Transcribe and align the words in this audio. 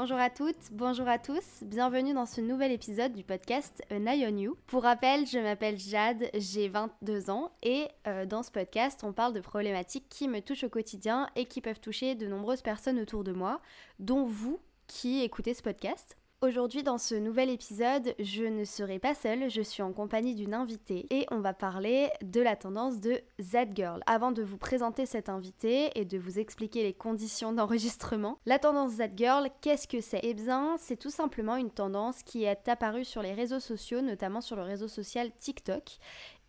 Bonjour 0.00 0.16
à 0.16 0.30
toutes, 0.30 0.72
bonjour 0.72 1.06
à 1.08 1.18
tous, 1.18 1.62
bienvenue 1.62 2.14
dans 2.14 2.24
ce 2.24 2.40
nouvel 2.40 2.72
épisode 2.72 3.12
du 3.12 3.22
podcast 3.22 3.82
An 3.92 4.06
on 4.06 4.38
You. 4.38 4.56
Pour 4.66 4.84
rappel, 4.84 5.26
je 5.26 5.38
m'appelle 5.38 5.78
Jade, 5.78 6.30
j'ai 6.32 6.70
22 6.70 7.28
ans 7.28 7.52
et 7.62 7.86
euh, 8.06 8.24
dans 8.24 8.42
ce 8.42 8.50
podcast, 8.50 9.00
on 9.04 9.12
parle 9.12 9.34
de 9.34 9.40
problématiques 9.40 10.08
qui 10.08 10.26
me 10.26 10.40
touchent 10.40 10.64
au 10.64 10.70
quotidien 10.70 11.28
et 11.36 11.44
qui 11.44 11.60
peuvent 11.60 11.80
toucher 11.80 12.14
de 12.14 12.26
nombreuses 12.26 12.62
personnes 12.62 12.98
autour 12.98 13.24
de 13.24 13.32
moi, 13.32 13.60
dont 13.98 14.24
vous 14.24 14.58
qui 14.86 15.20
écoutez 15.20 15.52
ce 15.52 15.62
podcast. 15.62 16.16
Aujourd'hui, 16.42 16.82
dans 16.82 16.96
ce 16.96 17.14
nouvel 17.14 17.50
épisode, 17.50 18.14
je 18.18 18.44
ne 18.44 18.64
serai 18.64 18.98
pas 18.98 19.14
seule, 19.14 19.50
je 19.50 19.60
suis 19.60 19.82
en 19.82 19.92
compagnie 19.92 20.34
d'une 20.34 20.54
invitée 20.54 21.06
et 21.10 21.26
on 21.30 21.40
va 21.40 21.52
parler 21.52 22.08
de 22.22 22.40
la 22.40 22.56
tendance 22.56 22.98
de 22.98 23.20
Z-Girl. 23.38 24.00
Avant 24.06 24.32
de 24.32 24.42
vous 24.42 24.56
présenter 24.56 25.04
cette 25.04 25.28
invitée 25.28 25.90
et 25.96 26.06
de 26.06 26.16
vous 26.16 26.38
expliquer 26.38 26.82
les 26.82 26.94
conditions 26.94 27.52
d'enregistrement, 27.52 28.38
la 28.46 28.58
tendance 28.58 28.92
Z-Girl, 28.92 29.50
qu'est-ce 29.60 29.86
que 29.86 30.00
c'est? 30.00 30.20
Eh 30.22 30.32
bien, 30.32 30.76
c'est 30.78 30.96
tout 30.96 31.10
simplement 31.10 31.56
une 31.56 31.70
tendance 31.70 32.22
qui 32.22 32.44
est 32.44 32.68
apparue 32.70 33.04
sur 33.04 33.20
les 33.20 33.34
réseaux 33.34 33.60
sociaux, 33.60 34.00
notamment 34.00 34.40
sur 34.40 34.56
le 34.56 34.62
réseau 34.62 34.88
social 34.88 35.30
TikTok, 35.40 35.98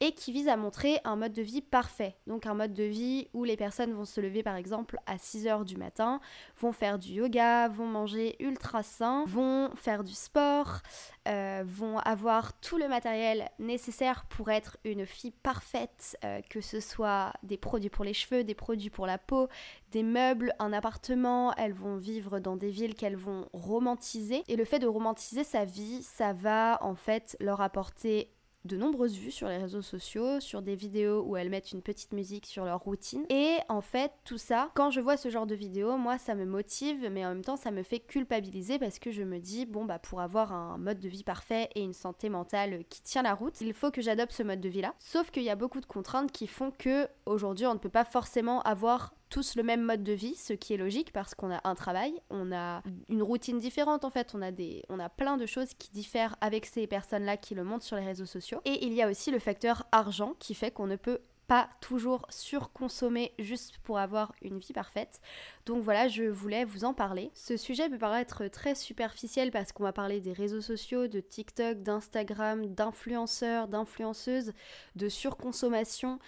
et 0.02 0.14
qui 0.14 0.32
vise 0.32 0.48
à 0.48 0.58
montrer 0.58 1.00
un 1.04 1.16
mode 1.16 1.32
de 1.32 1.44
vie 1.44 1.62
parfait. 1.62 2.16
Donc 2.26 2.48
un 2.48 2.56
mode 2.56 2.74
de 2.74 2.84
vie 2.84 3.30
où 3.34 3.44
les 3.44 3.56
personnes 3.56 3.94
vont 3.94 4.04
se 4.04 4.20
lever 4.20 4.42
par 4.42 4.56
exemple 4.56 4.98
à 5.06 5.18
6h 5.18 5.64
du 5.64 5.78
matin, 5.78 6.20
vont 6.60 6.72
faire 6.72 6.98
du 6.98 7.14
yoga, 7.14 7.68
vont 7.68 7.86
manger 7.86 8.36
ultra 8.40 8.82
sain, 8.82 9.24
vont 9.28 9.70
faire 9.76 10.04
du 10.04 10.14
sport, 10.14 10.80
euh, 11.28 11.64
vont 11.64 12.00
avoir 12.00 12.60
tout 12.62 12.78
le 12.78 12.88
matériel 12.88 13.48
nécessaire 13.60 14.26
pour 14.26 14.50
être 14.50 14.78
une 14.84 15.06
fille 15.06 15.34
parfaite, 15.44 16.18
euh, 16.26 16.42
que 16.50 16.62
ce 16.62 16.80
soit 16.80 17.32
des 17.44 17.58
produits 17.58 17.92
pour 17.92 18.04
les 18.04 18.16
cheveux, 18.16 18.44
des 18.44 18.56
produits 18.56 18.90
pour 18.90 19.06
la 19.06 19.20
peau, 19.20 19.48
des 19.92 20.02
meubles, 20.02 20.54
un 20.58 20.74
appartement, 20.74 21.54
elles 21.58 21.74
vont 21.74 21.98
vivre 21.98 22.40
dans 22.40 22.56
des 22.56 22.72
villes 22.72 22.96
qu'elles 22.96 23.16
vont 23.16 23.48
romantiser. 23.54 24.44
Et 24.48 24.56
le 24.56 24.66
fait 24.66 24.80
de 24.80 24.88
romantiser 24.88 25.44
sa 25.44 25.64
vie, 25.64 26.02
ça 26.02 26.34
va 26.34 26.80
en 26.82 26.96
fait 26.96 27.38
leur 27.40 27.62
apporter 27.62 28.32
de 28.66 28.78
nombreuses 28.78 29.18
vues 29.18 29.32
sur 29.32 29.48
les 29.48 29.58
réseaux 29.58 29.82
sociaux, 29.82 30.40
sur 30.40 30.62
des 30.62 30.76
vidéos 30.76 31.24
où 31.24 31.36
elles 31.38 31.50
mettent 31.50 31.72
une 31.72 31.82
petite 31.82 32.14
musique 32.14 32.46
sur 32.46 32.66
leur 32.66 32.80
routine. 32.80 33.26
Et 33.30 33.58
en 33.70 33.82
fait, 33.82 34.12
tout 34.24 34.38
ça, 34.38 34.70
quand 34.76 34.92
je 34.92 35.02
vois 35.02 35.18
ce 35.18 35.30
genre 35.30 35.48
de 35.48 35.56
vidéos, 35.56 35.98
moi, 35.98 36.18
ça 36.18 36.36
me 36.36 36.46
motive, 36.46 37.10
mais 37.12 37.26
en 37.26 37.30
même 37.30 37.44
temps, 37.44 37.56
ça 37.56 37.72
me 37.72 37.84
fait 37.84 38.00
culpabiliser 38.00 38.80
parce 38.80 39.00
que 39.00 39.12
je 39.12 39.24
me 39.24 39.40
dis, 39.40 39.66
bon, 39.66 39.86
bah, 39.86 40.00
pour 40.00 40.22
avoir 40.22 40.52
un 40.54 40.78
mode 40.78 41.00
de 41.00 41.10
vie 41.10 41.24
parfait 41.24 41.70
et 41.76 41.82
une 41.82 41.94
santé 41.94 42.30
mentale 42.30 42.84
qui 42.90 43.02
tient 43.02 43.24
la 43.24 43.34
route, 43.34 43.60
il 43.62 43.74
faut 43.74 43.92
que 43.92 44.02
j'adopte 44.02 44.32
ce 44.32 44.44
mode 44.44 44.62
de 44.62 44.70
vie-là. 44.70 44.94
Sauf 45.00 45.32
qu'il 45.32 45.44
y 45.44 45.50
a 45.50 45.56
beaucoup 45.56 45.82
de 45.82 45.86
contraintes 45.86 46.32
qui 46.32 46.48
font 46.48 46.72
que 46.72 47.08
aujourd'hui, 47.26 47.66
on 47.66 47.74
ne 47.74 47.80
peut 47.80 47.90
pas 47.90 48.06
forcément 48.06 48.62
avoir 48.62 49.14
tous 49.32 49.56
le 49.56 49.64
même 49.64 49.82
mode 49.82 50.04
de 50.04 50.12
vie, 50.12 50.36
ce 50.36 50.54
qui 50.54 50.74
est 50.74 50.78
logique 50.78 51.12
parce 51.14 51.34
qu'on 51.34 51.52
a 51.52 51.62
un 51.64 51.74
travail, 51.74 52.14
on 52.30 52.52
a 52.52 52.84
une 53.10 53.24
routine 53.24 53.58
différente 53.58 54.06
en 54.06 54.12
fait, 54.12 54.36
on 54.36 54.42
a, 54.42 54.52
des, 54.52 54.84
on 54.90 55.00
a 55.00 55.10
plein 55.10 55.38
de 55.38 55.46
choses 55.48 55.74
qui 55.74 55.90
diffèrent 55.92 56.36
avec 56.42 56.66
ces 56.66 56.86
personnes-là 56.86 57.38
qui 57.38 57.56
le 57.56 57.64
montrent 57.64 57.86
sur 57.86 57.96
les 57.96 58.06
réseaux 58.06 58.26
sociaux. 58.26 58.62
Et 58.66 58.86
il 58.86 58.94
y 58.94 59.02
a 59.02 59.10
aussi 59.10 59.32
le 59.32 59.40
facteur 59.40 59.88
argent 59.92 60.36
qui 60.38 60.54
fait 60.54 60.70
qu'on 60.70 60.86
ne 60.86 60.98
peut 60.98 61.22
pas 61.48 61.70
toujours 61.82 62.26
surconsommer 62.30 63.34
juste 63.40 63.78
pour 63.80 64.00
avoir 64.00 64.34
une 64.42 64.60
vie 64.60 64.74
parfaite. 64.74 65.22
Donc 65.66 65.82
voilà, 65.82 66.08
je 66.08 66.24
voulais 66.24 66.64
vous 66.66 66.86
en 66.86 66.94
parler. 66.94 67.32
Ce 67.34 67.58
sujet 67.58 67.90
peut 67.90 67.98
paraître 67.98 68.48
très 68.48 68.76
superficiel 68.76 69.52
parce 69.52 69.72
qu'on 69.72 69.84
va 69.84 69.94
parler 69.94 70.22
des 70.22 70.34
réseaux 70.34 70.62
sociaux, 70.62 71.08
de 71.08 71.20
TikTok, 71.20 71.84
d'Instagram, 71.84 72.68
d'influenceurs, 72.68 73.68
d'influenceuses, 73.68 74.54
de 74.96 75.10
surconsommation. 75.10 76.20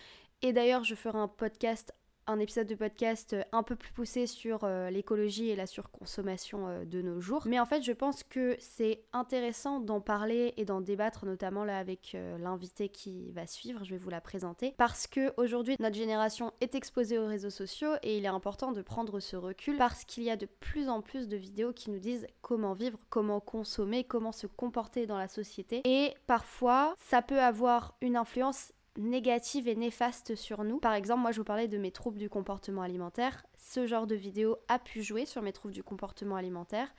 Et 0.41 0.51
d'ailleurs, 0.51 0.83
je 0.83 0.95
ferai 0.95 1.19
un 1.19 1.29
podcast 1.29 1.93
un 2.27 2.39
épisode 2.39 2.67
de 2.67 2.75
podcast 2.75 3.33
euh, 3.33 3.43
un 3.51 3.63
peu 3.63 3.75
plus 3.75 3.91
poussé 3.91 4.27
sur 4.27 4.63
euh, 4.63 4.89
l'écologie 4.89 5.49
et 5.49 5.55
la 5.55 5.65
surconsommation 5.65 6.67
euh, 6.67 6.85
de 6.85 7.01
nos 7.01 7.19
jours. 7.19 7.43
Mais 7.45 7.59
en 7.59 7.65
fait, 7.65 7.81
je 7.81 7.91
pense 7.91 8.23
que 8.23 8.55
c'est 8.59 9.03
intéressant 9.13 9.79
d'en 9.79 10.01
parler 10.01 10.53
et 10.57 10.65
d'en 10.65 10.81
débattre, 10.81 11.25
notamment 11.25 11.63
là 11.65 11.77
avec 11.77 12.15
l'invité 12.39 12.89
qui 12.89 13.31
va 13.31 13.47
suivre. 13.47 13.83
Je 13.83 13.91
vais 13.91 13.97
vous 13.97 14.09
la 14.09 14.21
présenter 14.21 14.73
parce 14.77 15.07
que 15.07 15.33
aujourd'hui, 15.37 15.75
notre 15.79 15.95
génération 15.95 16.51
est 16.61 16.75
exposée 16.75 17.17
aux 17.17 17.27
réseaux 17.27 17.49
sociaux 17.49 17.93
et 18.03 18.17
il 18.17 18.25
est 18.25 18.29
important 18.29 18.71
de 18.71 18.81
prendre 18.81 19.19
ce 19.19 19.35
recul 19.35 19.77
parce 19.77 20.05
qu'il 20.05 20.23
y 20.23 20.29
a 20.29 20.35
de 20.35 20.45
plus 20.45 20.89
en 20.89 21.01
plus 21.01 21.27
de 21.27 21.37
vidéos 21.37 21.73
qui 21.73 21.91
nous 21.91 21.99
disent 21.99 22.27
comment 22.41 22.73
vivre, 22.73 22.97
comment 23.09 23.39
consommer, 23.39 24.03
comment 24.03 24.31
se 24.31 24.47
comporter 24.47 25.05
dans 25.05 25.17
la 25.17 25.27
société. 25.27 25.81
Et 25.85 26.13
parfois, 26.27 26.95
ça 26.97 27.21
peut 27.21 27.41
avoir 27.41 27.95
une 28.01 28.15
influence 28.15 28.73
négative 28.97 29.67
et 29.67 29.75
néfaste 29.75 30.35
sur 30.35 30.63
nous. 30.63 30.79
Par 30.79 30.93
exemple, 30.93 31.21
moi 31.21 31.31
je 31.31 31.37
vous 31.37 31.43
parlais 31.43 31.67
de 31.67 31.77
mes 31.77 31.91
troubles 31.91 32.19
du 32.19 32.29
comportement 32.29 32.81
alimentaire. 32.81 33.43
Ce 33.57 33.87
genre 33.87 34.07
de 34.07 34.15
vidéo 34.15 34.57
a 34.67 34.79
pu 34.79 35.01
jouer 35.01 35.25
sur 35.25 35.41
mes 35.41 35.53
troubles 35.53 35.73
du 35.73 35.83
comportement 35.83 36.35
alimentaire 36.35 36.93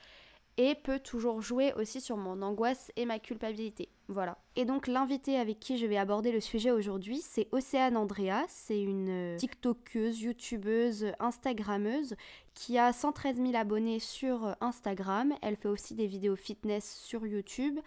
et 0.57 0.75
peut 0.75 0.99
toujours 0.99 1.41
jouer 1.41 1.73
aussi 1.73 2.01
sur 2.01 2.17
mon 2.17 2.41
angoisse 2.41 2.91
et 2.95 3.05
ma 3.05 3.19
culpabilité. 3.19 3.89
Voilà. 4.07 4.37
Et 4.55 4.65
donc 4.65 4.87
l'invité 4.87 5.37
avec 5.37 5.59
qui 5.59 5.77
je 5.77 5.85
vais 5.85 5.97
aborder 5.97 6.31
le 6.31 6.39
sujet 6.39 6.69
aujourd'hui, 6.71 7.21
c'est 7.21 7.47
Océane 7.51 7.97
Andrea. 7.97 8.45
C'est 8.47 8.81
une 8.81 9.09
euh, 9.09 9.37
TikTokeuse, 9.37 10.21
YouTubeuse, 10.21 11.07
Instagrammeuse 11.19 12.15
qui 12.53 12.77
a 12.77 12.93
113 12.93 13.37
000 13.37 13.55
abonnés 13.55 13.99
sur 13.99 14.45
euh, 14.45 14.53
Instagram. 14.61 15.33
Elle 15.41 15.55
fait 15.55 15.67
aussi 15.67 15.95
des 15.95 16.07
vidéos 16.07 16.35
fitness 16.35 17.01
sur 17.03 17.25
YouTube. 17.25 17.79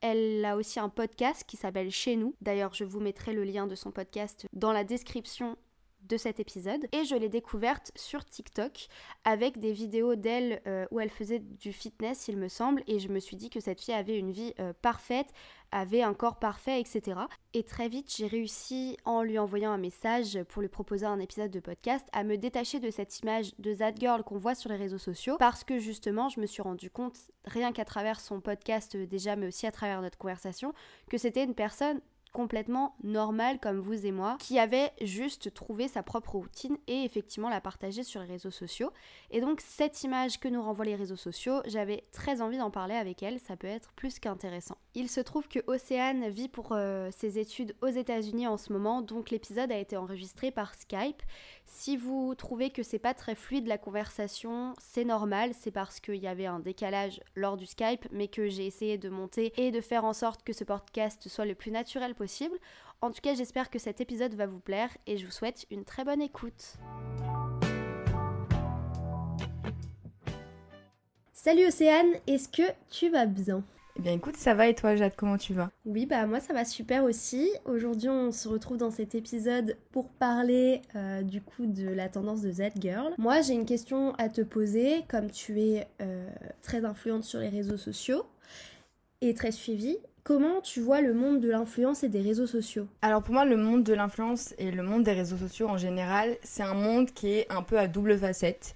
Elle 0.00 0.44
a 0.44 0.56
aussi 0.56 0.78
un 0.78 0.88
podcast 0.88 1.44
qui 1.46 1.56
s'appelle 1.56 1.90
Chez 1.90 2.16
nous. 2.16 2.34
D'ailleurs, 2.40 2.74
je 2.74 2.84
vous 2.84 3.00
mettrai 3.00 3.32
le 3.32 3.42
lien 3.42 3.66
de 3.66 3.74
son 3.74 3.90
podcast 3.90 4.46
dans 4.52 4.72
la 4.72 4.84
description 4.84 5.56
de 6.08 6.16
cet 6.16 6.40
épisode 6.40 6.86
et 6.92 7.04
je 7.04 7.14
l'ai 7.14 7.28
découverte 7.28 7.90
sur 7.96 8.24
TikTok 8.24 8.88
avec 9.24 9.58
des 9.58 9.72
vidéos 9.72 10.14
d'elle 10.14 10.60
euh, 10.66 10.86
où 10.90 11.00
elle 11.00 11.10
faisait 11.10 11.38
du 11.38 11.72
fitness 11.72 12.28
il 12.28 12.36
me 12.36 12.48
semble 12.48 12.82
et 12.86 12.98
je 12.98 13.08
me 13.08 13.18
suis 13.18 13.36
dit 13.36 13.50
que 13.50 13.60
cette 13.60 13.80
fille 13.80 13.94
avait 13.94 14.18
une 14.18 14.30
vie 14.30 14.54
euh, 14.60 14.72
parfaite, 14.82 15.28
avait 15.72 16.02
un 16.02 16.14
corps 16.14 16.38
parfait 16.38 16.80
etc. 16.80 17.20
Et 17.54 17.62
très 17.62 17.88
vite 17.88 18.14
j'ai 18.16 18.26
réussi 18.26 18.96
en 19.04 19.22
lui 19.22 19.38
envoyant 19.38 19.72
un 19.72 19.78
message 19.78 20.42
pour 20.48 20.62
lui 20.62 20.68
proposer 20.68 21.06
un 21.06 21.20
épisode 21.20 21.50
de 21.50 21.60
podcast 21.60 22.06
à 22.12 22.24
me 22.24 22.36
détacher 22.36 22.80
de 22.80 22.90
cette 22.90 23.18
image 23.20 23.52
de 23.58 23.74
that 23.74 23.94
girl 23.96 24.22
qu'on 24.22 24.38
voit 24.38 24.54
sur 24.54 24.70
les 24.70 24.76
réseaux 24.76 24.98
sociaux 24.98 25.36
parce 25.38 25.64
que 25.64 25.78
justement 25.78 26.28
je 26.28 26.40
me 26.40 26.46
suis 26.46 26.62
rendu 26.62 26.90
compte 26.90 27.18
rien 27.44 27.72
qu'à 27.72 27.84
travers 27.84 28.20
son 28.20 28.40
podcast 28.40 28.96
déjà 28.96 29.36
mais 29.36 29.46
aussi 29.46 29.66
à 29.66 29.72
travers 29.72 30.02
notre 30.02 30.18
conversation 30.18 30.74
que 31.08 31.18
c'était 31.18 31.44
une 31.44 31.54
personne 31.54 32.00
complètement 32.34 32.96
normal 33.04 33.60
comme 33.60 33.78
vous 33.78 34.04
et 34.04 34.10
moi, 34.10 34.36
qui 34.40 34.58
avait 34.58 34.90
juste 35.00 35.54
trouvé 35.54 35.86
sa 35.88 36.02
propre 36.02 36.34
routine 36.34 36.76
et 36.88 37.04
effectivement 37.04 37.48
la 37.48 37.60
partager 37.60 38.02
sur 38.02 38.20
les 38.20 38.26
réseaux 38.26 38.50
sociaux. 38.50 38.90
Et 39.30 39.40
donc 39.40 39.62
cette 39.62 40.02
image 40.02 40.40
que 40.40 40.48
nous 40.48 40.60
renvoient 40.60 40.84
les 40.84 40.96
réseaux 40.96 41.16
sociaux, 41.16 41.62
j'avais 41.64 42.04
très 42.10 42.42
envie 42.42 42.58
d'en 42.58 42.72
parler 42.72 42.96
avec 42.96 43.22
elle, 43.22 43.38
ça 43.38 43.56
peut 43.56 43.68
être 43.68 43.92
plus 43.92 44.18
qu'intéressant. 44.18 44.76
Il 44.94 45.08
se 45.08 45.20
trouve 45.20 45.48
que 45.48 45.60
Océane 45.68 46.28
vit 46.28 46.48
pour 46.48 46.72
euh, 46.72 47.08
ses 47.12 47.38
études 47.38 47.76
aux 47.80 47.88
États-Unis 47.88 48.48
en 48.48 48.56
ce 48.56 48.72
moment, 48.72 49.00
donc 49.00 49.30
l'épisode 49.30 49.70
a 49.70 49.78
été 49.78 49.96
enregistré 49.96 50.50
par 50.50 50.74
Skype. 50.74 51.22
Si 51.66 51.96
vous 51.96 52.34
trouvez 52.34 52.70
que 52.70 52.82
c'est 52.82 52.98
pas 52.98 53.14
très 53.14 53.34
fluide 53.34 53.66
la 53.66 53.78
conversation, 53.78 54.74
c'est 54.78 55.04
normal, 55.04 55.52
c'est 55.58 55.70
parce 55.70 55.98
qu'il 55.98 56.16
y 56.16 56.26
avait 56.26 56.46
un 56.46 56.60
décalage 56.60 57.20
lors 57.34 57.56
du 57.56 57.66
Skype, 57.66 58.06
mais 58.12 58.28
que 58.28 58.48
j'ai 58.48 58.66
essayé 58.66 58.98
de 58.98 59.08
monter 59.08 59.52
et 59.56 59.70
de 59.70 59.80
faire 59.80 60.04
en 60.04 60.12
sorte 60.12 60.44
que 60.44 60.52
ce 60.52 60.64
podcast 60.64 61.28
soit 61.28 61.46
le 61.46 61.54
plus 61.54 61.70
naturel 61.70 62.14
possible. 62.14 62.56
En 63.00 63.10
tout 63.10 63.20
cas, 63.22 63.34
j'espère 63.34 63.70
que 63.70 63.78
cet 63.78 64.00
épisode 64.00 64.34
va 64.34 64.46
vous 64.46 64.60
plaire 64.60 64.90
et 65.06 65.16
je 65.16 65.26
vous 65.26 65.32
souhaite 65.32 65.66
une 65.70 65.84
très 65.84 66.04
bonne 66.04 66.22
écoute. 66.22 66.76
Salut 71.32 71.66
Océane, 71.66 72.14
est-ce 72.26 72.48
que 72.48 72.72
tu 72.90 73.10
vas 73.10 73.26
bien? 73.26 73.62
Eh 73.96 74.02
bien 74.02 74.12
écoute, 74.12 74.36
ça 74.36 74.54
va 74.54 74.68
et 74.68 74.74
toi 74.74 74.96
Jade, 74.96 75.14
comment 75.16 75.36
tu 75.36 75.54
vas? 75.54 75.70
Oui, 75.86 76.06
bah 76.06 76.26
moi 76.26 76.40
ça 76.40 76.52
va 76.52 76.64
super 76.64 77.04
aussi. 77.04 77.50
Aujourd'hui 77.64 78.08
on 78.08 78.32
se 78.32 78.48
retrouve 78.48 78.76
dans 78.76 78.90
cet 78.90 79.14
épisode 79.14 79.76
pour 79.92 80.08
parler 80.08 80.82
euh, 80.96 81.22
du 81.22 81.40
coup 81.40 81.66
de 81.66 81.88
la 81.88 82.08
tendance 82.08 82.42
de 82.42 82.50
Z-Girl. 82.50 83.12
Moi 83.18 83.40
j'ai 83.40 83.54
une 83.54 83.66
question 83.66 84.14
à 84.16 84.28
te 84.28 84.40
poser, 84.40 85.04
comme 85.08 85.30
tu 85.30 85.60
es 85.60 85.86
euh, 86.00 86.28
très 86.62 86.84
influente 86.84 87.24
sur 87.24 87.38
les 87.38 87.48
réseaux 87.48 87.76
sociaux 87.76 88.24
et 89.20 89.32
très 89.34 89.52
suivie, 89.52 89.98
Comment 90.24 90.62
tu 90.62 90.80
vois 90.80 91.02
le 91.02 91.12
monde 91.12 91.40
de 91.40 91.50
l'influence 91.50 92.02
et 92.02 92.08
des 92.08 92.22
réseaux 92.22 92.46
sociaux? 92.46 92.88
Alors 93.02 93.22
pour 93.22 93.34
moi, 93.34 93.44
le 93.44 93.58
monde 93.58 93.84
de 93.84 93.92
l'influence 93.92 94.54
et 94.56 94.70
le 94.70 94.82
monde 94.82 95.02
des 95.02 95.12
réseaux 95.12 95.36
sociaux 95.36 95.68
en 95.68 95.76
général, 95.76 96.38
c'est 96.42 96.62
un 96.62 96.72
monde 96.72 97.10
qui 97.12 97.28
est 97.28 97.52
un 97.52 97.60
peu 97.60 97.78
à 97.78 97.88
double 97.88 98.16
facette 98.16 98.72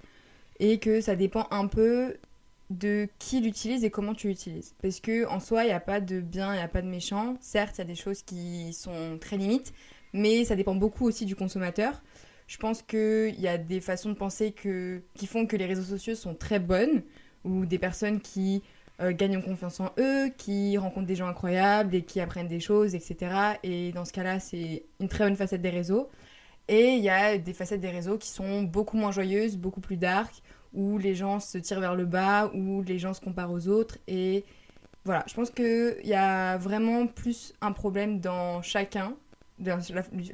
et 0.61 0.79
que 0.79 1.01
ça 1.01 1.17
dépend 1.17 1.47
un 1.51 1.67
peu 1.67 2.17
de 2.71 3.09
qui 3.19 3.41
l'utilise 3.41 3.85
et 3.85 3.91
comment 3.91 4.15
tu 4.15 4.29
l'utilises. 4.29 4.75
Parce 4.83 5.01
que 5.01 5.27
en 5.27 5.41
soi, 5.41 5.65
il 5.65 5.69
n'y 5.69 5.73
a 5.73 5.81
pas 5.81 6.01
de 6.01 6.21
bien, 6.21 6.53
il 6.53 6.59
n'y 6.59 6.63
a 6.63 6.69
pas 6.69 6.83
de 6.83 6.89
méchant. 6.89 7.37
Certes, 7.41 7.77
il 7.77 7.81
y 7.81 7.83
a 7.83 7.87
des 7.87 7.95
choses 7.95 8.23
qui 8.23 8.73
sont 8.73 9.19
très 9.21 9.37
limites, 9.37 9.73
mais 10.13 10.45
ça 10.45 10.57
dépend 10.57 10.75
beaucoup 10.75 11.07
aussi 11.07 11.25
du 11.25 11.37
consommateur. 11.37 12.03
Je 12.47 12.57
pense 12.57 12.83
qu'il 12.83 13.39
y 13.39 13.49
a 13.49 13.59
des 13.59 13.81
façons 13.81 14.09
de 14.11 14.15
penser 14.15 14.53
qui 14.53 15.27
font 15.27 15.47
que 15.47 15.57
les 15.57 15.67
réseaux 15.67 15.83
sociaux 15.83 16.15
sont 16.15 16.35
très 16.35 16.59
bonnes, 16.59 17.03
ou 17.45 17.67
des 17.67 17.79
personnes 17.79 18.21
qui 18.21 18.63
euh, 19.01 19.13
gagnent 19.13 19.37
en 19.37 19.43
confiance 19.43 19.81
en 19.81 19.93
eux, 19.99 20.29
qui 20.37 20.77
rencontrent 20.77 21.07
des 21.07 21.15
gens 21.15 21.29
incroyables 21.29 21.95
et 21.95 22.03
qui 22.03 22.21
apprennent 22.21 22.49
des 22.49 22.61
choses, 22.61 22.95
etc. 22.95 23.57
Et 23.63 23.93
dans 23.93 24.05
ce 24.05 24.13
cas-là, 24.13 24.41
c'est 24.41 24.85
une 25.01 25.09
très 25.09 25.25
bonne 25.25 25.37
facette 25.37 25.63
des 25.63 25.71
réseaux. 25.71 26.09
Et 26.69 26.95
il 26.95 27.03
y 27.03 27.09
a 27.09 27.39
des 27.39 27.55
facettes 27.55 27.81
des 27.81 27.91
réseaux 27.91 28.19
qui 28.19 28.29
sont 28.29 28.63
beaucoup 28.63 28.97
moins 28.97 29.11
joyeuses, 29.11 29.57
beaucoup 29.57 29.81
plus 29.81 29.97
dark, 29.97 30.43
où 30.73 30.99
les 30.99 31.15
gens 31.15 31.41
se 31.41 31.59
tirent 31.59 31.81
vers 31.81 31.95
le 31.95 32.05
bas, 32.05 32.51
où 32.55 32.83
les 32.83 32.99
gens 32.99 33.15
se 33.15 33.21
comparent 33.21 33.53
aux 33.53 33.69
autres. 33.69 33.99
Et 34.07 34.45
voilà, 35.05 35.25
je 35.27 35.35
pense 35.35 35.51
qu'il 35.51 35.97
y 36.05 36.15
a 36.15 36.57
vraiment 36.59 37.07
plus 37.07 37.55
un 37.61 37.73
problème 37.73 38.21
dans 38.21 38.63
chacun, 38.63 39.15
dans 39.59 39.81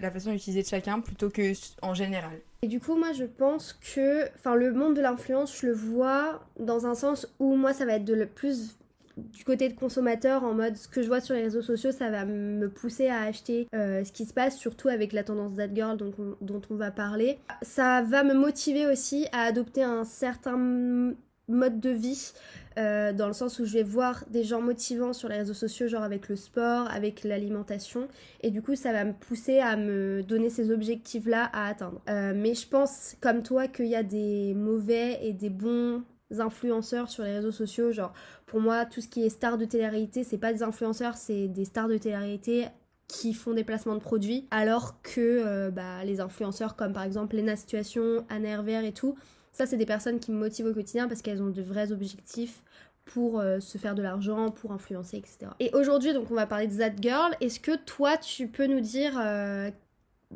la, 0.01 0.11
façon 0.11 0.33
d'utiliser 0.33 0.63
de 0.63 0.69
chacun, 0.69 1.01
plutôt 1.01 1.31
que 1.31 1.53
en 1.83 1.95
général. 1.95 2.39
Et 2.63 2.69
du 2.69 2.81
coup, 2.81 2.97
moi, 2.97 3.13
je 3.13 3.25
pense 3.25 3.73
que, 3.95 4.25
enfin, 4.35 4.55
le 4.55 4.73
monde 4.73 4.97
de 4.97 5.01
l'influence, 5.01 5.59
je 5.61 5.67
le 5.67 5.73
vois 5.73 6.43
dans 6.59 6.87
un 6.87 6.95
sens 6.95 7.27
où 7.39 7.57
moi, 7.57 7.73
ça 7.73 7.85
va 7.85 7.95
être 7.95 8.05
de 8.05 8.15
le 8.15 8.27
plus 8.27 8.77
du 9.17 9.45
côté 9.45 9.69
de 9.69 9.75
consommateur 9.75 10.45
en 10.45 10.55
mode 10.55 10.77
ce 10.77 10.89
que 10.89 11.03
je 11.03 11.09
vois 11.09 11.21
sur 11.21 11.35
les 11.35 11.43
réseaux 11.43 11.63
sociaux 11.63 11.93
ça 11.93 12.11
va 12.11 12.25
me 12.25 12.69
pousser 12.69 13.09
à 13.09 13.23
acheter 13.23 13.69
euh, 13.75 14.05
ce 14.05 14.13
qui 14.13 14.25
se 14.25 14.35
passe 14.35 14.57
surtout 14.57 14.89
avec 14.89 15.13
la 15.13 15.25
tendance 15.25 15.57
that 15.57 15.73
girl 15.75 15.97
dont 15.97 16.63
on, 16.71 16.75
va 16.75 16.91
parler 16.91 17.39
ça 17.63 18.03
va 18.03 18.25
me 18.25 18.35
motiver 18.35 18.87
aussi 18.87 19.27
à 19.33 19.43
adopter 19.43 19.83
un 19.83 20.05
certain 20.05 21.15
mode 21.49 21.81
de 21.81 21.91
vie 21.91 22.33
euh, 22.79 23.13
dans 23.13 23.29
le 23.29 23.33
sens 23.33 23.59
où 23.61 23.67
je 23.67 23.75
vais 23.75 23.83
voir 23.83 24.25
des 24.31 24.43
gens 24.43 24.61
motivants 24.61 25.13
sur 25.13 25.29
les 25.29 25.37
réseaux 25.37 25.55
sociaux, 25.55 25.87
genre 25.87 26.03
avec 26.03 26.29
le 26.29 26.35
sport, 26.37 26.89
avec 26.91 27.23
l'alimentation, 27.23 28.09
et 28.43 28.51
du 28.51 28.63
coup 28.63 28.75
ça 28.75 28.93
va 28.93 29.05
me 29.05 29.13
pousser 29.13 29.61
à 29.61 29.77
me 29.77 30.23
donner 30.23 30.51
ces 30.51 30.73
objectifs-là 30.73 31.51
à 31.53 31.69
atteindre. 31.69 32.01
Euh, 32.09 32.33
mais 32.35 32.55
je 32.55 32.67
pense, 32.67 33.17
comme 33.21 33.43
toi, 33.43 33.69
qu'il 33.69 33.87
y 33.87 33.95
a 33.95 34.03
des 34.03 34.55
mauvais 34.55 35.19
et 35.23 35.33
des 35.33 35.51
bons 35.51 36.03
influenceurs 36.39 37.09
sur 37.09 37.25
les 37.25 37.35
réseaux 37.37 37.53
sociaux. 37.53 37.93
Genre, 37.93 38.13
pour 38.47 38.61
moi, 38.61 38.85
tout 38.85 39.01
ce 39.01 39.09
qui 39.09 39.25
est 39.25 39.29
star 39.29 39.59
de 39.59 39.65
télé-réalité, 39.65 40.25
c'est 40.25 40.39
pas 40.39 40.53
des 40.53 40.63
influenceurs, 40.63 41.17
c'est 41.17 41.49
des 41.49 41.65
stars 41.65 41.89
de 41.89 41.99
télé-réalité 41.99 42.67
qui 43.07 43.35
font 43.35 43.53
des 43.53 43.65
placements 43.65 43.95
de 43.95 44.01
produits, 44.01 44.47
alors 44.51 45.01
que 45.03 45.21
euh, 45.21 45.71
bah, 45.71 46.05
les 46.05 46.21
influenceurs 46.21 46.75
comme 46.75 46.93
par 46.95 47.03
exemple 47.03 47.37
Lena 47.37 47.55
Situation, 47.55 48.25
Anna 48.31 48.49
Hervère 48.49 48.85
et 48.85 48.93
tout, 48.93 49.15
ça, 49.55 49.67
c'est 49.67 49.77
des 49.77 49.87
personnes 49.87 50.19
qui 50.19 50.33
me 50.33 50.37
motivent 50.37 50.67
au 50.67 50.75
quotidien 50.75 51.07
parce 51.07 51.23
qu'elles 51.23 51.41
ont 51.41 51.51
de 51.51 51.63
vrais 51.63 51.93
objectifs 51.93 52.65
pour 53.05 53.39
euh, 53.39 53.61
se 53.61 53.79
faire 53.79 53.95
de 53.95 54.03
l'argent, 54.03 54.51
pour 54.51 54.73
influencer, 54.73 55.17
etc. 55.19 55.47
Et 55.61 55.71
aujourd'hui, 55.75 56.13
donc, 56.13 56.31
on 56.31 56.35
va 56.35 56.47
parler 56.47 56.67
de 56.67 56.77
That 56.77 56.95
Girl. 57.01 57.37
Est-ce 57.41 57.61
que 57.61 57.77
toi, 57.77 58.17
tu 58.17 58.49
peux 58.49 58.67
nous 58.67 58.81
dire 58.81 59.17
euh, 59.21 59.71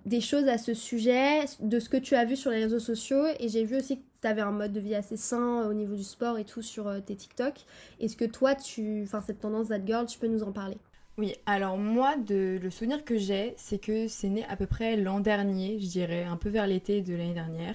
des 0.06 0.20
choses 0.20 0.46
à 0.46 0.56
ce 0.56 0.73
sujet, 0.73 1.41
de 1.61 1.81
ce 1.81 1.88
que 1.88 1.96
tu 1.96 2.14
as 2.14 2.25
vu 2.25 2.37
sur 2.37 2.52
les 2.52 2.62
réseaux 2.62 2.79
sociaux? 2.79 3.25
Et 3.41 3.49
j'ai 3.49 3.64
vu 3.64 3.76
aussi 3.76 3.99
que 3.99 4.05
tu 4.20 4.29
avais 4.29 4.41
un 4.41 4.50
mode 4.50 4.73
de 4.73 4.81
vie 4.81 4.94
assez 4.94 5.17
sain 5.17 5.67
au 5.69 5.75
niveau 5.75 5.94
du 5.94 6.05
sport 6.05 6.38
et 6.38 6.44
tout 6.44 6.62
sur 6.62 6.88
euh, 6.88 7.00
tes 7.00 7.17
TikTok. 7.17 7.55
Est-ce 8.00 8.17
que 8.17 8.25
toi, 8.25 8.55
tu, 8.55 9.03
enfin, 9.05 9.20
cette 9.20 9.41
tendance 9.41 9.69
That 9.69 9.85
Girl, 9.87 10.06
tu 10.06 10.19
peux 10.19 10.26
nous 10.26 10.43
en 10.43 10.53
parler? 10.53 10.79
Oui, 11.19 11.35
alors 11.47 11.76
moi, 11.76 12.17
de, 12.17 12.59
le 12.62 12.70
souvenir 12.70 13.05
que 13.05 13.19
j'ai, 13.19 13.55
c'est 13.56 13.79
que 13.79 14.06
c'est 14.06 14.29
né 14.29 14.44
à 14.49 14.56
peu 14.56 14.67
près 14.67 14.97
l'an 14.97 15.20
dernier, 15.20 15.81
je 15.81 15.87
dirais, 15.87 16.25
un 16.25 16.37
peu 16.37 16.49
vers 16.49 16.67
l'été 16.67 17.00
de 17.00 17.15
l'année 17.15 17.35
dernière. 17.35 17.75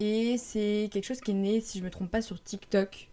Et 0.00 0.36
c'est 0.38 0.90
quelque 0.92 1.04
chose 1.04 1.20
qui 1.20 1.30
est 1.30 1.34
né, 1.34 1.60
si 1.60 1.78
je 1.78 1.84
me 1.84 1.90
trompe 1.90 2.10
pas, 2.10 2.22
sur 2.22 2.42
TikTok. 2.42 3.08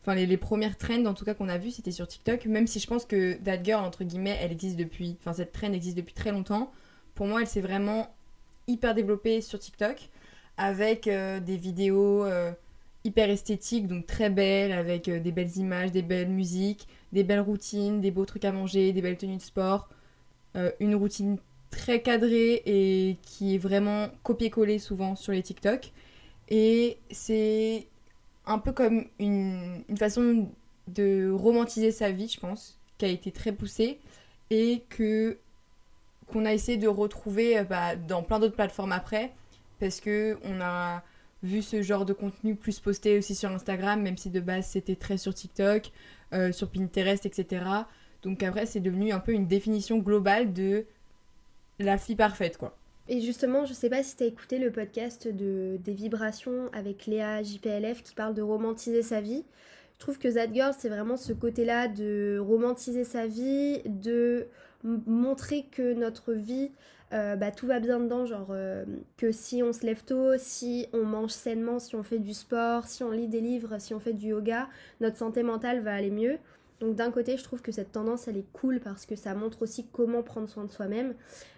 Enfin, 0.00 0.14
les, 0.14 0.36
premières 0.36 0.76
trends, 0.76 1.06
en 1.06 1.14
tout 1.14 1.24
cas, 1.24 1.34
qu'on 1.34 1.48
a 1.48 1.58
vues, 1.58 1.70
c'était 1.70 1.90
sur 1.90 2.06
TikTok. 2.06 2.46
Même 2.46 2.66
si 2.66 2.80
je 2.80 2.86
pense 2.86 3.06
que 3.06 3.34
That 3.44 3.62
Girl, 3.64 3.84
entre 3.84 4.04
guillemets, 4.04 4.36
elle 4.40 4.52
existe 4.52 4.76
depuis. 4.76 5.16
Enfin, 5.20 5.32
cette 5.32 5.52
trend 5.52 5.72
existe 5.72 5.96
depuis 5.96 6.14
très 6.14 6.32
longtemps. 6.32 6.70
Pour 7.14 7.26
moi, 7.26 7.40
elle 7.40 7.46
s'est 7.46 7.60
vraiment 7.60 8.14
hyper 8.66 8.94
développée 8.94 9.40
sur 9.40 9.58
TikTok. 9.58 10.10
Avec 10.56 11.06
euh, 11.06 11.40
des 11.40 11.56
vidéos 11.56 12.24
euh, 12.24 12.52
hyper 13.04 13.30
esthétiques, 13.30 13.86
donc 13.86 14.06
très 14.06 14.30
belles, 14.30 14.72
avec 14.72 15.08
euh, 15.08 15.20
des 15.20 15.32
belles 15.32 15.56
images, 15.56 15.92
des 15.92 16.02
belles 16.02 16.28
musiques, 16.28 16.86
des 17.12 17.24
belles 17.24 17.40
routines, 17.40 18.00
des 18.00 18.10
beaux 18.10 18.26
trucs 18.26 18.44
à 18.44 18.52
manger, 18.52 18.92
des 18.92 19.02
belles 19.02 19.16
tenues 19.16 19.36
de 19.36 19.42
sport. 19.42 19.88
une 20.80 20.94
routine 20.94 21.38
très 21.70 22.02
cadrée 22.02 22.62
et 22.66 23.16
qui 23.22 23.54
est 23.54 23.58
vraiment 23.58 24.08
copié-collé 24.22 24.78
souvent 24.78 25.16
sur 25.16 25.32
les 25.32 25.42
TikTok. 25.42 25.92
Et 26.48 26.98
c'est 27.10 27.86
un 28.46 28.58
peu 28.58 28.72
comme 28.72 29.06
une, 29.18 29.84
façon 29.96 30.48
de 30.88 31.30
romantiser 31.32 31.92
sa 31.92 32.10
vie, 32.10 32.28
je 32.28 32.38
pense, 32.38 32.78
qui 32.98 33.06
a 33.06 33.08
été 33.08 33.32
très 33.32 33.52
poussée 33.52 33.98
et 34.50 34.82
que 34.90 35.38
qu'on 36.26 36.44
a 36.44 36.52
essayé 36.52 36.78
de 36.78 36.88
retrouver 36.88 37.62
bah, 37.64 37.96
dans 37.96 38.22
plein 38.22 38.38
d'autres 38.38 38.54
plateformes 38.54 38.92
après, 38.92 39.32
parce 39.82 40.00
que 40.00 40.38
on 40.44 40.60
a 40.60 41.02
vu 41.42 41.60
ce 41.60 41.82
genre 41.82 42.04
de 42.04 42.12
contenu 42.12 42.54
plus 42.54 42.78
posté 42.78 43.18
aussi 43.18 43.34
sur 43.34 43.50
Instagram, 43.50 44.00
même 44.00 44.16
si 44.16 44.30
de 44.30 44.38
base 44.38 44.68
c'était 44.68 44.94
très 44.94 45.16
sur 45.16 45.34
TikTok, 45.34 45.90
euh, 46.32 46.52
sur 46.52 46.70
Pinterest, 46.70 47.26
etc. 47.26 47.64
Donc 48.22 48.44
après 48.44 48.64
c'est 48.64 48.78
devenu 48.78 49.10
un 49.10 49.18
peu 49.18 49.32
une 49.32 49.48
définition 49.48 49.98
globale 49.98 50.52
de 50.52 50.86
la 51.80 51.98
fille 51.98 52.14
parfaite, 52.14 52.58
quoi. 52.58 52.78
Et 53.08 53.20
justement, 53.20 53.66
je 53.66 53.72
sais 53.72 53.90
pas 53.90 54.04
si 54.04 54.16
tu 54.16 54.22
as 54.22 54.26
écouté 54.26 54.58
le 54.58 54.70
podcast 54.70 55.26
de, 55.26 55.76
des 55.82 55.94
vibrations 55.94 56.70
avec 56.72 57.06
Léa 57.06 57.42
JPLF 57.42 58.04
qui 58.04 58.14
parle 58.14 58.34
de 58.34 58.42
romantiser 58.42 59.02
sa 59.02 59.20
vie. 59.20 59.44
Je 59.94 59.98
trouve 59.98 60.20
que 60.20 60.28
That 60.28 60.54
Girl, 60.54 60.72
c'est 60.78 60.90
vraiment 60.90 61.16
ce 61.16 61.32
côté-là 61.32 61.88
de 61.88 62.38
romantiser 62.38 63.02
sa 63.02 63.26
vie, 63.26 63.82
de 63.84 64.46
montrer 64.84 65.66
que 65.70 65.94
notre 65.94 66.32
vie, 66.32 66.70
euh, 67.12 67.36
bah, 67.36 67.50
tout 67.50 67.66
va 67.66 67.78
bien 67.78 68.00
dedans, 68.00 68.26
genre 68.26 68.48
euh, 68.50 68.84
que 69.16 69.32
si 69.32 69.62
on 69.62 69.72
se 69.72 69.84
lève 69.84 70.02
tôt, 70.04 70.32
si 70.38 70.86
on 70.92 71.04
mange 71.04 71.30
sainement, 71.30 71.78
si 71.78 71.94
on 71.94 72.02
fait 72.02 72.18
du 72.18 72.34
sport, 72.34 72.86
si 72.86 73.04
on 73.04 73.10
lit 73.10 73.28
des 73.28 73.40
livres, 73.40 73.78
si 73.78 73.94
on 73.94 74.00
fait 74.00 74.14
du 74.14 74.28
yoga, 74.28 74.68
notre 75.00 75.18
santé 75.18 75.42
mentale 75.42 75.80
va 75.80 75.94
aller 75.94 76.10
mieux. 76.10 76.38
Donc 76.80 76.96
d'un 76.96 77.12
côté, 77.12 77.36
je 77.36 77.44
trouve 77.44 77.62
que 77.62 77.70
cette 77.70 77.92
tendance, 77.92 78.26
elle 78.26 78.36
est 78.36 78.50
cool 78.52 78.80
parce 78.80 79.06
que 79.06 79.14
ça 79.14 79.34
montre 79.34 79.62
aussi 79.62 79.86
comment 79.92 80.22
prendre 80.24 80.48
soin 80.48 80.64
de 80.64 80.70
soi-même. 80.70 81.14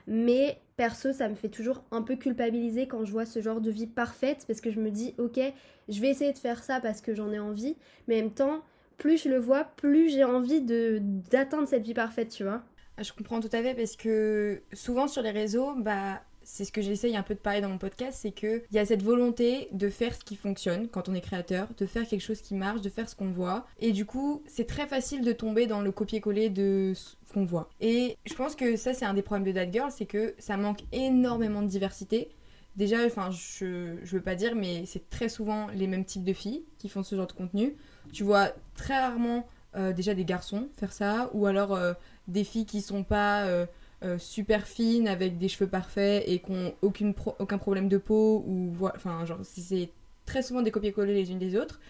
Mais 0.06 0.58
perso, 0.76 1.12
ça 1.14 1.28
me 1.30 1.34
fait 1.34 1.48
toujours 1.48 1.82
un 1.92 2.02
peu 2.02 2.16
culpabiliser 2.16 2.86
quand 2.86 3.06
je 3.06 3.12
vois 3.12 3.24
ce 3.24 3.40
genre 3.40 3.62
de 3.62 3.70
vie 3.70 3.86
parfaite 3.86 4.44
parce 4.46 4.60
que 4.60 4.70
je 4.70 4.80
me 4.80 4.90
dis, 4.90 5.14
ok, 5.16 5.40
je 5.88 6.00
vais 6.00 6.10
essayer 6.10 6.32
de 6.32 6.38
faire 6.38 6.62
ça 6.62 6.80
parce 6.80 7.00
que 7.00 7.14
j'en 7.14 7.32
ai 7.32 7.38
envie. 7.38 7.76
Mais 8.06 8.20
en 8.20 8.24
même 8.24 8.34
temps, 8.34 8.62
plus 8.98 9.22
je 9.22 9.28
le 9.30 9.38
vois, 9.38 9.64
plus 9.76 10.10
j'ai 10.10 10.24
envie 10.24 10.60
de 10.60 11.00
d'atteindre 11.30 11.68
cette 11.68 11.84
vie 11.84 11.94
parfaite, 11.94 12.28
tu 12.28 12.42
vois. 12.44 12.62
Je 13.00 13.12
comprends 13.12 13.40
tout 13.40 13.50
à 13.52 13.62
fait 13.62 13.74
parce 13.74 13.96
que 13.96 14.62
souvent 14.72 15.08
sur 15.08 15.22
les 15.22 15.30
réseaux, 15.30 15.74
bah 15.76 16.20
c'est 16.44 16.64
ce 16.64 16.72
que 16.72 16.82
j'essaye 16.82 17.16
un 17.16 17.22
peu 17.22 17.34
de 17.34 17.40
parler 17.40 17.60
dans 17.60 17.70
mon 17.70 17.78
podcast, 17.78 18.18
c'est 18.20 18.30
qu'il 18.30 18.62
y 18.72 18.78
a 18.78 18.84
cette 18.84 19.02
volonté 19.02 19.68
de 19.72 19.88
faire 19.88 20.14
ce 20.14 20.22
qui 20.22 20.36
fonctionne 20.36 20.88
quand 20.88 21.08
on 21.08 21.14
est 21.14 21.20
créateur, 21.20 21.68
de 21.76 21.86
faire 21.86 22.06
quelque 22.06 22.20
chose 22.20 22.40
qui 22.40 22.54
marche, 22.54 22.82
de 22.82 22.90
faire 22.90 23.08
ce 23.08 23.16
qu'on 23.16 23.30
voit. 23.30 23.66
Et 23.80 23.92
du 23.92 24.04
coup, 24.04 24.42
c'est 24.46 24.66
très 24.66 24.86
facile 24.86 25.22
de 25.22 25.32
tomber 25.32 25.66
dans 25.66 25.80
le 25.80 25.90
copier-coller 25.90 26.50
de 26.50 26.92
ce 26.94 27.16
qu'on 27.32 27.44
voit. 27.44 27.70
Et 27.80 28.16
je 28.26 28.34
pense 28.34 28.54
que 28.54 28.76
ça, 28.76 28.94
c'est 28.94 29.06
un 29.06 29.14
des 29.14 29.22
problèmes 29.22 29.50
de 29.50 29.58
That 29.58 29.72
Girl, 29.72 29.90
c'est 29.90 30.06
que 30.06 30.34
ça 30.38 30.56
manque 30.56 30.80
énormément 30.92 31.62
de 31.62 31.68
diversité. 31.68 32.28
Déjà, 32.76 33.04
enfin, 33.06 33.30
je, 33.30 33.96
je 34.02 34.16
veux 34.16 34.22
pas 34.22 34.34
dire, 34.34 34.54
mais 34.54 34.84
c'est 34.86 35.08
très 35.08 35.28
souvent 35.28 35.68
les 35.74 35.86
mêmes 35.86 36.04
types 36.04 36.24
de 36.24 36.32
filles 36.32 36.64
qui 36.78 36.88
font 36.88 37.02
ce 37.02 37.16
genre 37.16 37.26
de 37.26 37.32
contenu. 37.32 37.74
Tu 38.12 38.22
vois 38.22 38.50
très 38.74 38.98
rarement 38.98 39.46
euh, 39.76 39.92
déjà 39.92 40.14
des 40.14 40.24
garçons 40.24 40.68
faire 40.76 40.92
ça, 40.92 41.30
ou 41.32 41.46
alors 41.46 41.74
euh, 41.74 41.94
des 42.28 42.44
filles 42.44 42.66
qui 42.66 42.80
sont 42.80 43.04
pas. 43.04 43.44
Euh, 43.46 43.66
euh, 44.04 44.18
super 44.18 44.66
fines 44.66 45.08
avec 45.08 45.38
des 45.38 45.48
cheveux 45.48 45.70
parfaits 45.70 46.24
et 46.26 46.40
qui 46.40 46.52
n'ont 46.52 46.74
aucun 46.82 47.58
problème 47.58 47.88
de 47.88 47.96
peau 47.96 48.44
ou 48.46 48.76
enfin 48.94 49.24
genre 49.24 49.38
c'est 49.44 49.88
très 50.26 50.42
souvent 50.42 50.60
des 50.60 50.70
copier-coller 50.70 51.14
les 51.14 51.30
unes 51.30 51.38
des 51.38 51.56
autres 51.56 51.80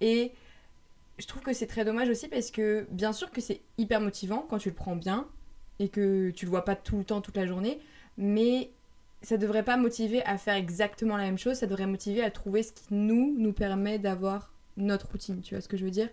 et 0.00 0.32
je 1.18 1.26
trouve 1.26 1.42
que 1.42 1.52
c'est 1.52 1.66
très 1.66 1.84
dommage 1.84 2.08
aussi 2.08 2.26
parce 2.28 2.50
que 2.50 2.86
bien 2.90 3.12
sûr 3.12 3.30
que 3.30 3.42
c'est 3.42 3.60
hyper 3.76 4.00
motivant 4.00 4.46
quand 4.48 4.56
tu 4.56 4.70
le 4.70 4.74
prends 4.74 4.96
bien 4.96 5.26
et 5.78 5.88
que 5.88 6.30
tu 6.30 6.46
le 6.46 6.50
vois 6.50 6.64
pas 6.64 6.74
tout 6.74 6.96
le 6.96 7.04
temps 7.04 7.20
toute 7.20 7.36
la 7.36 7.44
journée 7.44 7.78
mais 8.16 8.70
ça 9.20 9.36
devrait 9.36 9.64
pas 9.64 9.76
motiver 9.76 10.22
à 10.22 10.38
faire 10.38 10.54
exactement 10.54 11.18
la 11.18 11.24
même 11.24 11.38
chose 11.38 11.58
ça 11.58 11.66
devrait 11.66 11.86
motiver 11.86 12.22
à 12.22 12.30
trouver 12.30 12.62
ce 12.62 12.72
qui 12.72 12.94
nous 12.94 13.34
nous 13.36 13.52
permet 13.52 13.98
d'avoir 13.98 14.54
notre 14.78 15.10
routine 15.10 15.42
tu 15.42 15.54
vois 15.54 15.60
ce 15.60 15.68
que 15.68 15.76
je 15.76 15.84
veux 15.84 15.90
dire? 15.90 16.08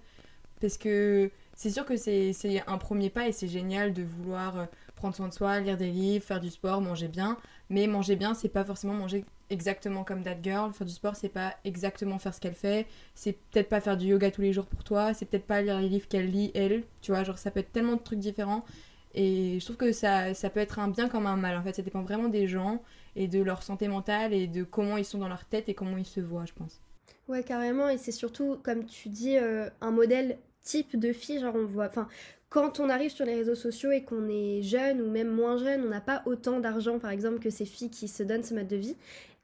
Parce 0.59 0.77
que 0.77 1.31
c'est 1.55 1.69
sûr 1.69 1.85
que 1.85 1.95
c'est 1.95 2.33
un 2.67 2.77
premier 2.77 3.09
pas 3.09 3.27
et 3.27 3.31
c'est 3.31 3.47
génial 3.47 3.93
de 3.93 4.03
vouloir 4.03 4.59
euh, 4.59 4.65
prendre 4.95 5.15
soin 5.15 5.29
de 5.29 5.33
soi, 5.33 5.59
lire 5.61 5.77
des 5.77 5.89
livres, 5.89 6.23
faire 6.23 6.41
du 6.41 6.49
sport, 6.49 6.81
manger 6.81 7.07
bien. 7.07 7.37
Mais 7.69 7.87
manger 7.87 8.15
bien, 8.15 8.33
c'est 8.33 8.49
pas 8.49 8.65
forcément 8.65 8.93
manger 8.93 9.23
exactement 9.49 10.03
comme 10.03 10.21
that 10.23 10.37
girl. 10.43 10.73
Faire 10.73 10.85
du 10.85 10.93
sport, 10.93 11.15
c'est 11.15 11.29
pas 11.29 11.55
exactement 11.63 12.19
faire 12.19 12.33
ce 12.33 12.41
qu'elle 12.41 12.55
fait. 12.55 12.87
C'est 13.13 13.33
peut-être 13.51 13.69
pas 13.69 13.79
faire 13.79 13.95
du 13.95 14.07
yoga 14.07 14.31
tous 14.31 14.41
les 14.41 14.51
jours 14.51 14.65
pour 14.65 14.83
toi. 14.83 15.13
C'est 15.13 15.25
peut-être 15.25 15.45
pas 15.45 15.61
lire 15.61 15.79
les 15.79 15.87
livres 15.89 16.07
qu'elle 16.07 16.29
lit, 16.29 16.51
elle. 16.53 16.83
Tu 17.01 17.11
vois, 17.11 17.23
genre 17.23 17.37
ça 17.37 17.51
peut 17.51 17.61
être 17.61 17.71
tellement 17.71 17.95
de 17.95 18.01
trucs 18.01 18.19
différents. 18.19 18.65
Et 19.13 19.57
je 19.59 19.63
trouve 19.63 19.77
que 19.77 19.93
ça, 19.93 20.33
ça 20.33 20.49
peut 20.49 20.59
être 20.59 20.77
un 20.79 20.89
bien 20.89 21.07
comme 21.07 21.25
un 21.25 21.37
mal. 21.37 21.57
En 21.57 21.63
fait, 21.63 21.73
ça 21.73 21.81
dépend 21.81 22.01
vraiment 22.01 22.27
des 22.27 22.47
gens 22.47 22.81
et 23.15 23.29
de 23.29 23.41
leur 23.41 23.63
santé 23.63 23.87
mentale 23.87 24.33
et 24.33 24.47
de 24.47 24.63
comment 24.63 24.97
ils 24.97 25.05
sont 25.05 25.19
dans 25.19 25.29
leur 25.29 25.45
tête 25.45 25.69
et 25.69 25.73
comment 25.73 25.95
ils 25.95 26.05
se 26.05 26.19
voient, 26.19 26.45
je 26.45 26.53
pense. 26.53 26.81
Ouais, 27.29 27.43
carrément. 27.43 27.87
Et 27.87 27.97
c'est 27.97 28.11
surtout, 28.11 28.57
comme 28.61 28.85
tu 28.85 29.07
dis, 29.07 29.37
euh, 29.37 29.69
un 29.79 29.91
modèle 29.91 30.37
type 30.65 30.99
de 30.99 31.13
fille. 31.13 31.39
Genre, 31.39 31.55
on 31.55 31.65
voit. 31.65 31.85
Enfin, 31.85 32.09
quand 32.49 32.79
on 32.79 32.89
arrive 32.89 33.11
sur 33.11 33.25
les 33.25 33.35
réseaux 33.35 33.55
sociaux 33.55 33.91
et 33.91 34.03
qu'on 34.03 34.27
est 34.27 34.61
jeune 34.61 35.01
ou 35.01 35.09
même 35.09 35.29
moins 35.29 35.57
jeune, 35.57 35.83
on 35.85 35.89
n'a 35.89 36.01
pas 36.01 36.21
autant 36.25 36.59
d'argent 36.59 36.99
par 36.99 37.11
exemple 37.11 37.39
que 37.39 37.49
ces 37.49 37.65
filles 37.65 37.89
qui 37.89 38.07
se 38.09 38.23
donnent 38.23 38.43
ce 38.43 38.53
mode 38.53 38.67
de 38.67 38.75
vie. 38.75 38.97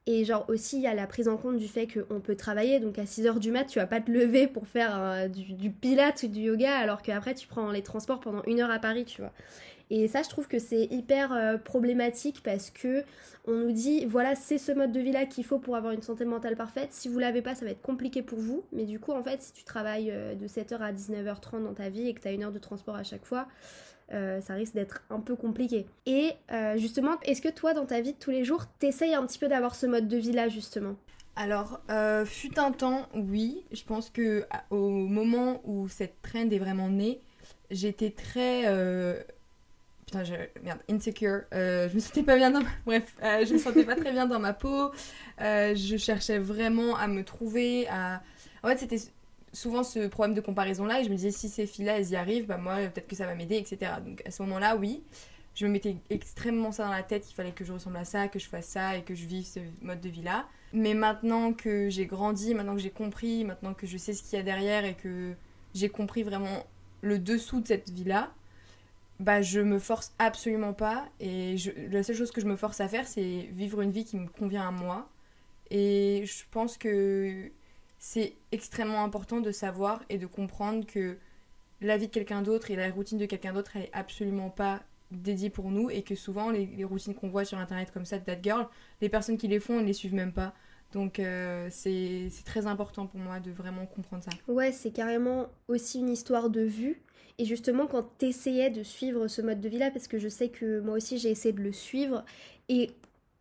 Et 0.07 0.25
genre 0.25 0.45
aussi, 0.49 0.77
il 0.77 0.81
y 0.81 0.87
a 0.87 0.95
la 0.95 1.05
prise 1.05 1.27
en 1.27 1.37
compte 1.37 1.57
du 1.57 1.67
fait 1.67 1.87
qu'on 1.87 2.19
peut 2.19 2.35
travailler. 2.35 2.79
Donc 2.79 2.97
à 2.97 3.03
6h 3.03 3.37
du 3.39 3.51
mat, 3.51 3.65
tu 3.65 3.79
vas 3.79 3.85
pas 3.85 4.01
te 4.01 4.09
lever 4.09 4.47
pour 4.47 4.67
faire 4.67 4.99
euh, 4.99 5.27
du, 5.27 5.53
du 5.53 5.69
ou 5.69 6.27
du 6.27 6.39
yoga 6.39 6.75
alors 6.75 7.01
qu'après 7.01 7.35
tu 7.35 7.47
prends 7.47 7.71
les 7.71 7.83
transports 7.83 8.19
pendant 8.19 8.43
une 8.45 8.61
heure 8.61 8.71
à 8.71 8.79
Paris, 8.79 9.05
tu 9.05 9.21
vois. 9.21 9.31
Et 9.93 10.07
ça, 10.07 10.23
je 10.23 10.29
trouve 10.29 10.47
que 10.47 10.57
c'est 10.57 10.85
hyper 10.85 11.33
euh, 11.33 11.57
problématique 11.57 12.41
parce 12.43 12.69
que 12.69 13.03
on 13.45 13.51
nous 13.51 13.73
dit 13.73 14.05
voilà, 14.05 14.35
c'est 14.35 14.57
ce 14.57 14.71
mode 14.71 14.93
de 14.93 15.01
vie 15.01 15.11
là 15.11 15.25
qu'il 15.25 15.43
faut 15.43 15.59
pour 15.59 15.75
avoir 15.75 15.91
une 15.91 16.01
santé 16.01 16.23
mentale 16.23 16.55
parfaite. 16.55 16.93
Si 16.93 17.09
vous 17.09 17.19
l'avez 17.19 17.41
pas, 17.41 17.55
ça 17.55 17.65
va 17.65 17.71
être 17.71 17.81
compliqué 17.81 18.21
pour 18.21 18.39
vous. 18.39 18.63
Mais 18.71 18.85
du 18.85 19.01
coup, 19.01 19.11
en 19.11 19.21
fait, 19.21 19.41
si 19.41 19.51
tu 19.51 19.65
travailles 19.65 20.09
euh, 20.09 20.33
de 20.33 20.47
7h 20.47 20.77
à 20.77 20.93
19h30 20.93 21.63
dans 21.65 21.73
ta 21.73 21.89
vie 21.89 22.07
et 22.07 22.13
que 22.13 22.21
tu 22.21 22.27
as 22.29 22.31
une 22.31 22.41
heure 22.41 22.53
de 22.53 22.59
transport 22.59 22.95
à 22.95 23.03
chaque 23.03 23.25
fois, 23.25 23.49
euh, 24.13 24.39
ça 24.39 24.53
risque 24.53 24.75
d'être 24.75 25.03
un 25.09 25.19
peu 25.19 25.35
compliqué. 25.35 25.85
Et 26.05 26.31
justement, 26.77 27.19
est-ce 27.23 27.41
que 27.41 27.49
toi, 27.49 27.73
dans 27.73 27.85
ta 27.85 27.99
vie 27.99 28.13
de 28.13 28.17
tous 28.17 28.31
les 28.31 28.45
jours, 28.45 28.67
t'essayes 28.79 29.13
un 29.13 29.25
petit 29.25 29.39
peu 29.39 29.49
d'avoir 29.49 29.75
ce 29.75 29.87
mode 29.87 30.07
de 30.07 30.17
vie 30.17 30.31
là, 30.31 30.47
justement? 30.47 30.95
Alors, 31.35 31.81
fut 32.25 32.57
un 32.57 32.71
temps, 32.71 33.09
oui. 33.13 33.65
Je 33.73 33.83
pense 33.83 34.09
que 34.09 34.45
au 34.69 34.89
moment 34.89 35.59
où 35.65 35.89
cette 35.89 36.21
trend 36.21 36.49
est 36.49 36.59
vraiment 36.59 36.87
née, 36.87 37.21
j'étais 37.71 38.11
très 38.11 38.65
putain, 40.11 40.23
je, 40.25 40.33
merde, 40.63 40.79
insecure. 40.89 41.41
Euh, 41.53 41.87
je 41.89 41.95
me 41.95 41.99
sentais 41.99 42.23
pas 42.23 42.35
bien 42.35 42.51
dans 42.51 42.61
Bref, 42.85 43.15
euh, 43.23 43.45
je 43.45 43.53
me 43.53 43.59
sentais 43.59 43.85
pas 43.85 43.95
très 43.95 44.11
bien 44.11 44.27
dans 44.27 44.39
ma 44.39 44.53
peau. 44.53 44.91
Euh, 45.39 45.73
je 45.75 45.97
cherchais 45.97 46.37
vraiment 46.37 46.95
à 46.97 47.07
me 47.07 47.23
trouver. 47.23 47.87
À... 47.87 48.21
En 48.63 48.67
fait, 48.67 48.77
c'était 48.77 49.01
souvent 49.53 49.83
ce 49.83 50.07
problème 50.07 50.35
de 50.35 50.41
comparaison-là. 50.41 50.99
Et 50.99 51.03
je 51.05 51.09
me 51.09 51.15
disais, 51.15 51.31
si 51.31 51.49
ces 51.49 51.65
filles-là, 51.65 51.97
elles 51.97 52.09
y 52.09 52.15
arrivent, 52.15 52.47
bah 52.47 52.57
moi, 52.57 52.75
peut-être 52.77 53.07
que 53.07 53.15
ça 53.15 53.25
va 53.25 53.35
m'aider, 53.35 53.57
etc. 53.57 53.93
Donc 54.05 54.21
à 54.25 54.31
ce 54.31 54.41
moment-là, 54.43 54.75
oui. 54.75 55.01
Je 55.53 55.65
me 55.65 55.71
mettais 55.71 55.97
extrêmement 56.09 56.71
ça 56.71 56.85
dans 56.85 56.91
la 56.91 57.03
tête, 57.03 57.25
qu'il 57.25 57.35
fallait 57.35 57.51
que 57.51 57.65
je 57.65 57.73
ressemble 57.73 57.97
à 57.97 58.05
ça, 58.05 58.29
que 58.29 58.39
je 58.39 58.47
fasse 58.47 58.67
ça 58.67 58.95
et 58.95 59.03
que 59.03 59.15
je 59.15 59.25
vive 59.25 59.45
ce 59.45 59.59
mode 59.81 59.99
de 59.99 60.07
vie-là. 60.09 60.47
Mais 60.71 60.93
maintenant 60.93 61.51
que 61.51 61.89
j'ai 61.89 62.05
grandi, 62.05 62.53
maintenant 62.53 62.75
que 62.75 62.81
j'ai 62.81 62.89
compris, 62.89 63.43
maintenant 63.43 63.73
que 63.73 63.85
je 63.85 63.97
sais 63.97 64.13
ce 64.13 64.23
qu'il 64.23 64.37
y 64.37 64.39
a 64.39 64.43
derrière 64.43 64.85
et 64.85 64.93
que 64.93 65.33
j'ai 65.73 65.89
compris 65.89 66.23
vraiment 66.23 66.65
le 67.01 67.19
dessous 67.19 67.59
de 67.59 67.67
cette 67.67 67.89
vie-là, 67.89 68.31
bah 69.21 69.41
je 69.41 69.59
me 69.59 69.77
force 69.77 70.13
absolument 70.17 70.73
pas 70.73 71.07
et 71.19 71.55
la 71.91 72.01
seule 72.01 72.15
chose 72.15 72.31
que 72.31 72.41
je 72.41 72.47
me 72.47 72.55
force 72.55 72.81
à 72.81 72.87
faire 72.87 73.07
c'est 73.07 73.49
vivre 73.51 73.81
une 73.81 73.91
vie 73.91 74.03
qui 74.03 74.17
me 74.17 74.27
convient 74.27 74.67
à 74.67 74.71
moi 74.71 75.09
et 75.69 76.23
je 76.25 76.43
pense 76.49 76.75
que 76.77 77.51
c'est 77.99 78.33
extrêmement 78.51 79.03
important 79.03 79.39
de 79.39 79.51
savoir 79.51 80.03
et 80.09 80.17
de 80.17 80.25
comprendre 80.25 80.87
que 80.87 81.17
la 81.81 81.97
vie 81.97 82.07
de 82.07 82.11
quelqu'un 82.11 82.41
d'autre 82.41 82.71
et 82.71 82.75
la 82.75 82.89
routine 82.89 83.19
de 83.19 83.27
quelqu'un 83.27 83.53
d'autre 83.53 83.71
elle 83.75 83.83
est 83.83 83.93
absolument 83.93 84.49
pas 84.49 84.81
dédiée 85.11 85.51
pour 85.51 85.69
nous 85.69 85.91
et 85.91 86.01
que 86.01 86.15
souvent 86.15 86.49
les, 86.49 86.83
routines 86.83 87.13
qu'on 87.13 87.29
voit 87.29 87.45
sur 87.45 87.59
internet 87.59 87.91
comme 87.91 88.05
ça 88.05 88.17
de 88.17 88.25
That 88.25 88.41
Girl 88.41 88.67
les 89.01 89.09
personnes 89.09 89.37
qui 89.37 89.47
les 89.47 89.59
font 89.59 89.79
elles 89.79 89.85
les 89.85 89.93
suivent 89.93 90.15
même 90.15 90.33
pas 90.33 90.55
donc 90.93 91.19
euh, 91.19 91.67
c'est 91.69 92.29
très 92.43 92.67
important 92.67 93.05
pour 93.07 93.19
moi 93.19 93.39
de 93.39 93.51
vraiment 93.51 93.85
comprendre 93.85 94.23
ça. 94.23 94.31
Ouais, 94.51 94.73
c'est 94.73 94.91
carrément 94.91 95.47
aussi 95.69 95.99
une 95.99 96.09
histoire 96.09 96.49
de 96.49 96.61
vue. 96.61 97.01
Et 97.39 97.45
justement, 97.45 97.87
quand 97.87 98.09
tu 98.19 98.27
essayais 98.27 98.69
de 98.69 98.83
suivre 98.83 99.27
ce 99.27 99.41
mode 99.41 99.61
de 99.61 99.69
vie-là, 99.69 99.91
parce 99.91 100.07
que 100.07 100.19
je 100.19 100.27
sais 100.27 100.49
que 100.49 100.79
moi 100.79 100.95
aussi 100.95 101.17
j'ai 101.17 101.29
essayé 101.29 101.53
de 101.53 101.61
le 101.61 101.71
suivre, 101.71 102.23
et 102.69 102.91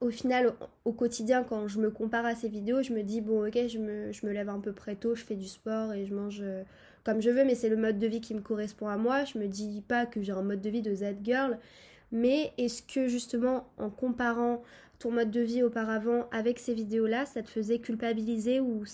au 0.01 0.11
final, 0.11 0.55
au 0.85 0.93
quotidien, 0.93 1.45
quand 1.45 1.69
je 1.69 1.79
me 1.79 1.91
compare 1.91 2.25
à 2.25 2.35
ces 2.35 2.49
vidéos, 2.49 2.83
je 2.83 2.93
me 2.93 3.03
dis, 3.03 3.21
bon, 3.21 3.47
ok, 3.47 3.59
je 3.69 3.79
me, 3.79 4.13
je 4.13 4.27
me 4.27 4.33
lève 4.33 4.49
un 4.49 4.61
peu 4.61 4.73
près 4.73 4.97
tôt, 4.97 5.15
je 5.15 5.25
fais 5.25 5.37
du 5.37 5.47
sport 5.47 5.93
et 5.93 6.07
je 6.07 6.15
mange 6.15 6.41
euh, 6.41 6.63
comme 7.05 7.21
je 7.21 7.31
veux, 7.31 7.45
mais 7.45 7.55
c'est 7.55 7.69
le 7.69 7.77
mode 7.77 7.99
de 7.99 8.07
vie 8.07 8.21
qui 8.21 8.35
me 8.35 8.41
correspond 8.41 8.89
à 8.89 8.97
moi. 8.97 9.25
Je 9.25 9.39
me 9.39 9.47
dis 9.47 9.83
pas 9.87 10.07
que 10.07 10.23
j'ai 10.23 10.33
un 10.33 10.43
mode 10.43 10.63
de 10.63 10.71
vie 10.71 10.83
de 10.83 10.95
Z-Girl, 10.95 11.59
mais 12.13 12.53
est-ce 12.59 12.83
que 12.83 13.09
justement, 13.09 13.67
en 13.79 13.91
comparant 13.91 14.63
ton 14.99 15.11
mode 15.11 15.31
de 15.31 15.41
vie 15.41 15.63
auparavant 15.63 16.29
avec 16.31 16.59
ces 16.59 16.75
vidéos-là, 16.75 17.27
ça 17.27 17.43
te 17.43 17.51
faisait 17.51 17.79
culpabiliser 17.79 18.61
ou 18.61 18.85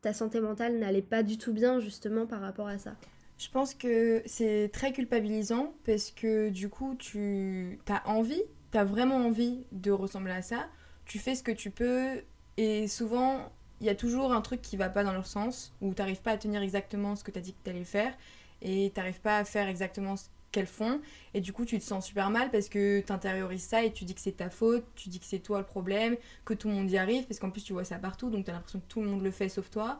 ta 0.00 0.12
santé 0.12 0.40
mentale 0.40 0.78
n'allait 0.78 1.02
pas 1.02 1.22
du 1.22 1.38
tout 1.38 1.52
bien 1.52 1.80
justement 1.80 2.26
par 2.26 2.40
rapport 2.40 2.68
à 2.68 2.78
ça? 2.78 2.96
Je 3.42 3.50
pense 3.50 3.74
que 3.74 4.22
c'est 4.24 4.70
très 4.72 4.92
culpabilisant 4.92 5.74
parce 5.84 6.12
que 6.12 6.48
du 6.48 6.68
coup, 6.68 6.94
tu 6.96 7.78
as 7.88 8.08
envie, 8.08 8.42
tu 8.70 8.78
as 8.78 8.84
vraiment 8.84 9.16
envie 9.16 9.64
de 9.72 9.90
ressembler 9.90 10.32
à 10.32 10.42
ça. 10.42 10.68
Tu 11.06 11.18
fais 11.18 11.34
ce 11.34 11.42
que 11.42 11.50
tu 11.50 11.70
peux 11.70 12.22
et 12.56 12.86
souvent, 12.86 13.50
il 13.80 13.86
y 13.86 13.90
a 13.90 13.96
toujours 13.96 14.32
un 14.32 14.42
truc 14.42 14.62
qui 14.62 14.76
va 14.76 14.88
pas 14.88 15.02
dans 15.02 15.12
leur 15.12 15.26
sens 15.26 15.74
où 15.80 15.92
tu 15.92 16.00
n'arrives 16.00 16.22
pas 16.22 16.32
à 16.32 16.38
tenir 16.38 16.62
exactement 16.62 17.16
ce 17.16 17.24
que 17.24 17.32
tu 17.32 17.38
as 17.38 17.42
dit 17.42 17.52
que 17.52 17.58
tu 17.64 17.70
allais 17.70 17.84
faire 17.84 18.14
et 18.60 18.92
tu 18.94 19.00
n'arrives 19.00 19.20
pas 19.20 19.38
à 19.38 19.44
faire 19.44 19.68
exactement 19.68 20.16
ce 20.16 20.26
qu'elles 20.52 20.66
font 20.66 21.00
et 21.34 21.40
du 21.40 21.52
coup 21.52 21.64
tu 21.64 21.78
te 21.78 21.82
sens 21.82 22.06
super 22.06 22.30
mal 22.30 22.50
parce 22.50 22.68
que 22.68 23.00
tu 23.00 23.10
intériorises 23.10 23.64
ça 23.64 23.82
et 23.82 23.92
tu 23.92 24.04
dis 24.04 24.14
que 24.14 24.20
c'est 24.20 24.36
ta 24.36 24.50
faute, 24.50 24.84
tu 24.94 25.08
dis 25.08 25.18
que 25.18 25.24
c'est 25.26 25.40
toi 25.40 25.58
le 25.58 25.64
problème, 25.64 26.16
que 26.44 26.54
tout 26.54 26.68
le 26.68 26.74
monde 26.74 26.90
y 26.90 26.98
arrive 26.98 27.26
parce 27.26 27.40
qu'en 27.40 27.50
plus 27.50 27.64
tu 27.64 27.72
vois 27.72 27.84
ça 27.84 27.98
partout 27.98 28.30
donc 28.30 28.44
tu 28.44 28.50
as 28.50 28.54
l'impression 28.54 28.78
que 28.78 28.86
tout 28.86 29.02
le 29.02 29.08
monde 29.08 29.22
le 29.22 29.30
fait 29.30 29.48
sauf 29.48 29.70
toi 29.70 29.98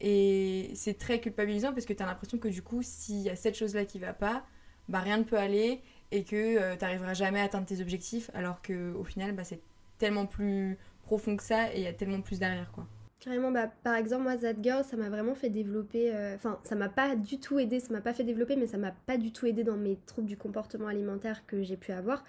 et 0.00 0.70
c'est 0.74 0.98
très 0.98 1.20
culpabilisant 1.20 1.72
parce 1.72 1.86
que 1.86 1.92
tu 1.92 2.02
as 2.02 2.06
l'impression 2.06 2.38
que 2.38 2.48
du 2.48 2.62
coup, 2.62 2.82
s'il 2.82 3.20
y 3.20 3.30
a 3.30 3.36
cette 3.36 3.56
chose-là 3.56 3.84
qui 3.84 3.98
va 3.98 4.12
pas, 4.12 4.44
bah 4.88 5.00
rien 5.00 5.18
ne 5.18 5.24
peut 5.24 5.38
aller 5.38 5.80
et 6.10 6.24
que 6.24 6.58
euh, 6.58 6.74
tu 6.74 6.84
n'arriveras 6.84 7.14
jamais 7.14 7.40
à 7.40 7.44
atteindre 7.44 7.66
tes 7.66 7.80
objectifs 7.80 8.30
alors 8.34 8.60
qu'au 8.62 9.04
final, 9.04 9.32
bah, 9.32 9.44
c'est 9.44 9.60
tellement 9.98 10.26
plus 10.26 10.78
profond 11.02 11.36
que 11.36 11.42
ça 11.42 11.72
et 11.72 11.78
il 11.78 11.82
y 11.82 11.86
a 11.86 11.92
tellement 11.92 12.20
plus 12.20 12.38
derrière 12.38 12.70
quoi. 12.72 12.86
Carrément, 13.20 13.52
bah, 13.52 13.68
par 13.84 13.94
exemple, 13.94 14.24
moi, 14.24 14.36
That 14.36 14.60
Girl, 14.60 14.82
ça 14.82 14.96
m'a 14.96 15.08
vraiment 15.08 15.36
fait 15.36 15.48
développer. 15.48 16.12
Euh, 16.12 16.34
enfin, 16.34 16.58
ça 16.64 16.74
m'a 16.74 16.88
pas 16.88 17.14
du 17.14 17.38
tout 17.38 17.60
aidé, 17.60 17.78
ça 17.78 17.92
m'a 17.92 18.00
pas 18.00 18.12
fait 18.12 18.24
développer, 18.24 18.56
mais 18.56 18.66
ça 18.66 18.78
m'a 18.78 18.90
pas 18.90 19.16
du 19.16 19.30
tout 19.30 19.46
aidé 19.46 19.62
dans 19.62 19.76
mes 19.76 19.96
troubles 20.06 20.26
du 20.26 20.36
comportement 20.36 20.88
alimentaire 20.88 21.46
que 21.46 21.62
j'ai 21.62 21.76
pu 21.76 21.92
avoir 21.92 22.24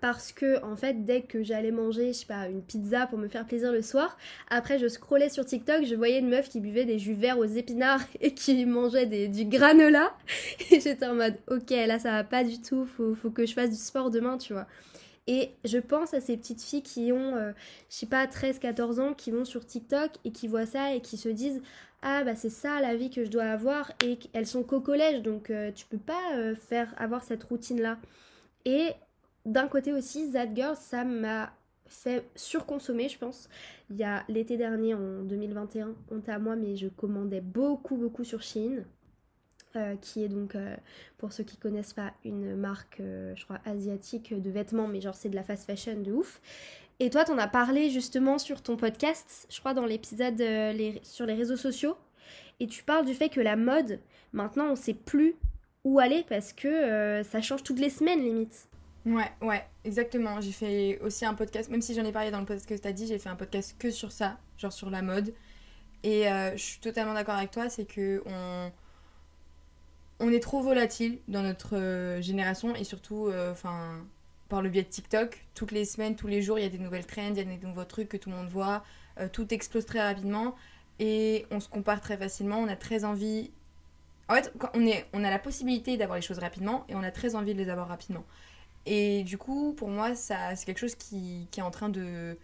parce 0.00 0.32
que 0.32 0.62
en 0.64 0.76
fait 0.76 1.04
dès 1.04 1.22
que 1.22 1.42
j'allais 1.42 1.70
manger 1.70 2.12
je 2.12 2.18
sais 2.18 2.26
pas 2.26 2.48
une 2.48 2.62
pizza 2.62 3.06
pour 3.06 3.18
me 3.18 3.28
faire 3.28 3.46
plaisir 3.46 3.72
le 3.72 3.82
soir 3.82 4.16
après 4.48 4.78
je 4.78 4.88
scrollais 4.88 5.28
sur 5.28 5.44
TikTok 5.44 5.84
je 5.84 5.94
voyais 5.94 6.18
une 6.18 6.28
meuf 6.28 6.48
qui 6.48 6.60
buvait 6.60 6.84
des 6.84 6.98
jus 6.98 7.14
verts 7.14 7.38
aux 7.38 7.44
épinards 7.44 8.02
et 8.20 8.34
qui 8.34 8.64
mangeait 8.66 9.06
des, 9.06 9.28
du 9.28 9.44
granola 9.44 10.12
et 10.70 10.80
j'étais 10.80 11.06
en 11.06 11.14
mode 11.14 11.36
ok 11.48 11.70
là 11.70 11.98
ça 11.98 12.10
va 12.12 12.24
pas 12.24 12.44
du 12.44 12.60
tout 12.60 12.86
faut, 12.86 13.14
faut 13.14 13.30
que 13.30 13.46
je 13.46 13.54
fasse 13.54 13.70
du 13.70 13.76
sport 13.76 14.10
demain 14.10 14.38
tu 14.38 14.52
vois 14.52 14.66
et 15.26 15.50
je 15.64 15.78
pense 15.78 16.12
à 16.12 16.20
ces 16.20 16.36
petites 16.36 16.60
filles 16.60 16.82
qui 16.82 17.12
ont, 17.12 17.36
euh, 17.36 17.52
je 17.88 17.94
sais 17.94 18.06
pas, 18.06 18.26
13-14 18.26 19.00
ans, 19.00 19.14
qui 19.14 19.30
vont 19.30 19.44
sur 19.44 19.64
TikTok 19.64 20.10
et 20.24 20.32
qui 20.32 20.48
voient 20.48 20.66
ça 20.66 20.92
et 20.92 21.00
qui 21.00 21.16
se 21.16 21.28
disent 21.28 21.62
Ah, 22.02 22.24
bah 22.24 22.34
c'est 22.34 22.50
ça 22.50 22.80
la 22.80 22.96
vie 22.96 23.10
que 23.10 23.24
je 23.24 23.30
dois 23.30 23.44
avoir. 23.44 23.92
Et 24.04 24.18
elles 24.32 24.48
sont 24.48 24.64
qu'au 24.64 24.80
collège, 24.80 25.22
donc 25.22 25.50
euh, 25.50 25.70
tu 25.72 25.86
peux 25.86 25.98
pas 25.98 26.34
euh, 26.34 26.56
faire 26.56 26.92
avoir 26.98 27.22
cette 27.22 27.44
routine-là. 27.44 27.98
Et 28.64 28.88
d'un 29.46 29.68
côté 29.68 29.92
aussi, 29.92 30.30
That 30.32 30.54
Girl, 30.54 30.76
ça 30.76 31.04
m'a 31.04 31.52
fait 31.86 32.28
surconsommer, 32.36 33.08
je 33.08 33.18
pense. 33.18 33.48
Il 33.90 33.96
y 33.96 34.04
a 34.04 34.24
l'été 34.28 34.56
dernier, 34.56 34.94
en 34.94 35.22
2021, 35.22 35.94
honte 36.10 36.28
à 36.28 36.38
moi, 36.38 36.56
mais 36.56 36.76
je 36.76 36.88
commandais 36.88 37.40
beaucoup, 37.40 37.96
beaucoup 37.96 38.24
sur 38.24 38.42
Shein. 38.42 38.84
Euh, 39.76 39.94
qui 39.94 40.24
est 40.24 40.28
donc, 40.28 40.56
euh, 40.56 40.74
pour 41.16 41.32
ceux 41.32 41.44
qui 41.44 41.56
connaissent 41.56 41.92
pas, 41.92 42.12
une 42.24 42.56
marque, 42.56 42.98
euh, 42.98 43.32
je 43.36 43.44
crois, 43.44 43.60
asiatique 43.64 44.34
de 44.34 44.50
vêtements, 44.50 44.88
mais 44.88 45.00
genre 45.00 45.14
c'est 45.14 45.28
de 45.28 45.36
la 45.36 45.44
fast 45.44 45.64
fashion 45.64 46.00
de 46.00 46.10
ouf. 46.10 46.40
Et 46.98 47.08
toi, 47.08 47.22
t'en 47.22 47.38
as 47.38 47.46
parlé 47.46 47.88
justement 47.88 48.38
sur 48.38 48.62
ton 48.62 48.76
podcast, 48.76 49.46
je 49.48 49.60
crois 49.60 49.72
dans 49.72 49.86
l'épisode 49.86 50.42
sur 51.04 51.24
les 51.24 51.34
réseaux 51.34 51.56
sociaux, 51.56 51.96
et 52.58 52.66
tu 52.66 52.82
parles 52.82 53.06
du 53.06 53.14
fait 53.14 53.28
que 53.28 53.40
la 53.40 53.54
mode, 53.54 54.00
maintenant, 54.32 54.72
on 54.72 54.76
sait 54.76 54.92
plus 54.92 55.36
où 55.84 56.00
aller 56.00 56.24
parce 56.28 56.52
que 56.52 57.22
ça 57.22 57.40
change 57.40 57.62
toutes 57.62 57.78
les 57.78 57.90
semaines 57.90 58.20
limite. 58.20 58.68
Ouais, 59.06 59.30
ouais, 59.40 59.64
exactement. 59.84 60.40
J'ai 60.40 60.52
fait 60.52 60.98
aussi 61.00 61.24
un 61.24 61.34
podcast, 61.34 61.70
même 61.70 61.80
si 61.80 61.94
j'en 61.94 62.04
ai 62.04 62.12
parlé 62.12 62.30
dans 62.30 62.40
le 62.40 62.46
podcast 62.46 62.68
que 62.68 62.74
tu 62.80 62.88
as 62.88 62.92
dit, 62.92 63.06
j'ai 63.06 63.18
fait 63.18 63.30
un 63.30 63.36
podcast 63.36 63.76
que 63.78 63.90
sur 63.90 64.12
ça, 64.12 64.38
genre 64.58 64.72
sur 64.72 64.90
la 64.90 65.02
mode. 65.02 65.34
Et 66.02 66.28
euh, 66.28 66.52
je 66.52 66.62
suis 66.62 66.80
totalement 66.80 67.14
d'accord 67.14 67.34
avec 67.34 67.50
toi, 67.50 67.68
c'est 67.68 67.86
que 67.86 68.22
on, 68.26 68.70
on 70.20 70.32
est 70.32 70.40
trop 70.40 70.62
volatile 70.62 71.18
dans 71.28 71.42
notre 71.42 71.76
euh, 71.76 72.20
génération 72.20 72.74
et 72.74 72.84
surtout, 72.84 73.28
euh, 73.28 73.54
par 74.48 74.62
le 74.62 74.68
biais 74.68 74.82
de 74.82 74.88
TikTok, 74.88 75.46
toutes 75.54 75.72
les 75.72 75.84
semaines, 75.84 76.16
tous 76.16 76.26
les 76.26 76.42
jours, 76.42 76.58
il 76.58 76.62
y 76.62 76.66
a 76.66 76.70
des 76.70 76.78
nouvelles 76.78 77.06
trends, 77.06 77.28
il 77.30 77.36
y 77.36 77.40
a 77.40 77.44
des 77.44 77.66
nouveaux 77.66 77.84
trucs 77.84 78.08
que 78.08 78.16
tout 78.16 78.30
le 78.30 78.36
monde 78.36 78.48
voit, 78.48 78.82
tout 79.32 79.52
explose 79.52 79.84
très 79.86 80.02
rapidement 80.02 80.54
et 80.98 81.46
on 81.50 81.60
se 81.60 81.68
compare 81.68 82.00
très 82.00 82.16
facilement. 82.16 82.58
On 82.58 82.68
a 82.68 82.76
très 82.76 83.04
envie. 83.04 83.50
En 84.28 84.34
fait, 84.34 84.52
on, 84.74 84.86
est, 84.86 85.06
on 85.12 85.24
a 85.24 85.30
la 85.30 85.38
possibilité 85.38 85.96
d'avoir 85.96 86.16
les 86.16 86.22
choses 86.22 86.38
rapidement 86.38 86.84
et 86.88 86.94
on 86.94 87.02
a 87.02 87.10
très 87.10 87.34
envie 87.34 87.54
de 87.54 87.58
les 87.58 87.68
avoir 87.70 87.88
rapidement. 87.88 88.24
Et 88.86 89.22
du 89.24 89.38
coup, 89.38 89.74
pour 89.76 89.88
moi, 89.88 90.14
ça, 90.14 90.54
c'est 90.56 90.64
quelque 90.66 90.78
chose 90.78 90.94
qui, 90.94 91.46
est 91.56 91.62
en 91.62 91.70
train 91.70 91.88
de, 91.88 92.36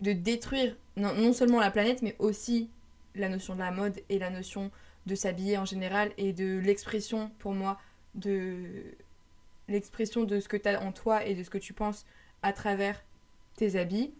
détruire 0.00 0.76
non, 0.96 1.14
non, 1.14 1.32
seulement 1.32 1.60
la 1.60 1.70
planète, 1.70 2.02
mais 2.02 2.16
aussi 2.18 2.70
la 3.14 3.28
notion 3.28 3.54
de 3.54 3.60
la 3.60 3.70
mode 3.70 4.00
et 4.08 4.18
la 4.18 4.30
notion 4.30 4.70
de 5.06 5.14
s'habiller 5.14 5.58
en 5.58 5.64
général 5.64 6.12
et 6.18 6.32
de 6.32 6.58
l'expression, 6.58 7.30
pour 7.38 7.52
moi, 7.52 7.78
de 8.14 8.94
l'expression 9.68 10.24
de 10.24 10.40
ce 10.40 10.48
que 10.48 10.56
tu 10.56 10.68
as 10.68 10.80
en 10.82 10.92
toi 10.92 11.24
et 11.24 11.34
de 11.34 11.42
ce 11.42 11.50
que 11.50 11.58
tu 11.58 11.72
penses 11.72 12.06
à 12.42 12.52
travers 12.52 13.02
tes 13.56 13.76
habits. 13.76 14.12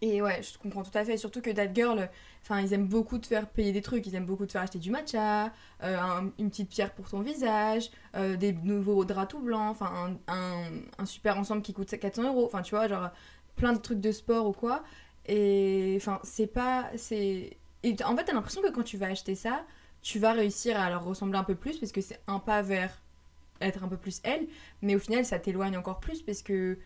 Et 0.00 0.22
ouais, 0.22 0.42
je 0.42 0.56
comprends 0.58 0.84
tout 0.84 0.96
à 0.96 1.04
fait. 1.04 1.16
Surtout 1.16 1.40
que 1.40 1.50
That 1.50 1.74
Girl, 1.74 2.08
enfin, 2.42 2.60
ils 2.60 2.72
aiment 2.72 2.86
beaucoup 2.86 3.18
te 3.18 3.26
faire 3.26 3.48
payer 3.48 3.72
des 3.72 3.82
trucs. 3.82 4.06
Ils 4.06 4.14
aiment 4.14 4.26
beaucoup 4.26 4.46
te 4.46 4.52
faire 4.52 4.62
acheter 4.62 4.78
du 4.78 4.90
matcha, 4.90 5.52
euh, 5.82 6.30
une 6.38 6.50
petite 6.50 6.68
pierre 6.68 6.94
pour 6.94 7.08
ton 7.08 7.20
visage, 7.20 7.90
euh, 8.14 8.36
des 8.36 8.52
nouveaux 8.52 9.04
draps 9.04 9.32
tout 9.32 9.40
blancs, 9.40 9.70
enfin, 9.70 10.16
un, 10.28 10.70
un, 10.98 11.04
super 11.04 11.36
ensemble 11.36 11.62
qui 11.62 11.72
coûte 11.72 11.88
400 11.98 12.22
euros. 12.24 12.46
Enfin, 12.46 12.62
tu 12.62 12.74
vois, 12.76 12.86
genre 12.86 13.10
plein 13.56 13.72
de 13.72 13.78
trucs 13.78 14.00
de 14.00 14.12
sport 14.12 14.46
ou 14.46 14.52
quoi. 14.52 14.84
Et 15.26 15.94
enfin, 15.96 16.20
c'est 16.22 16.46
pas. 16.46 16.90
c'est 16.96 17.56
en 18.04 18.16
fait, 18.16 18.24
t'as 18.24 18.32
l'impression 18.32 18.62
que 18.62 18.70
quand 18.70 18.82
tu 18.82 18.96
vas 18.96 19.06
acheter 19.06 19.34
ça, 19.34 19.64
tu 20.02 20.18
vas 20.18 20.32
réussir 20.32 20.78
à 20.78 20.90
leur 20.90 21.04
ressembler 21.04 21.38
un 21.38 21.44
peu 21.44 21.54
plus 21.54 21.78
parce 21.78 21.92
que 21.92 22.00
c'est 22.00 22.20
un 22.26 22.38
pas 22.38 22.62
vers 22.62 23.00
être 23.60 23.82
un 23.82 23.88
peu 23.88 23.96
plus 23.96 24.20
elle, 24.22 24.46
mais 24.82 24.94
au 24.94 24.98
final 24.98 25.24
ça 25.24 25.38
t'éloigne 25.38 25.76
encore 25.76 26.00
plus 26.00 26.22
parce 26.22 26.42
que 26.42 26.78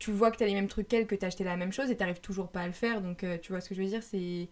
tu 0.00 0.10
vois 0.10 0.32
que 0.32 0.38
t'as 0.38 0.46
les 0.46 0.54
mêmes 0.54 0.66
trucs 0.66 0.88
qu'elle, 0.88 1.06
que 1.06 1.14
t'as 1.14 1.28
acheté 1.28 1.44
la 1.44 1.56
même 1.56 1.72
chose 1.72 1.90
et 1.90 1.96
t'arrives 1.96 2.20
toujours 2.20 2.48
pas 2.48 2.62
à 2.62 2.66
le 2.66 2.72
faire, 2.72 3.02
donc 3.02 3.22
euh, 3.22 3.38
tu 3.40 3.52
vois 3.52 3.60
ce 3.60 3.68
que 3.68 3.76
je 3.76 3.82
veux 3.82 3.88
dire, 3.88 4.02
c'est 4.02 4.48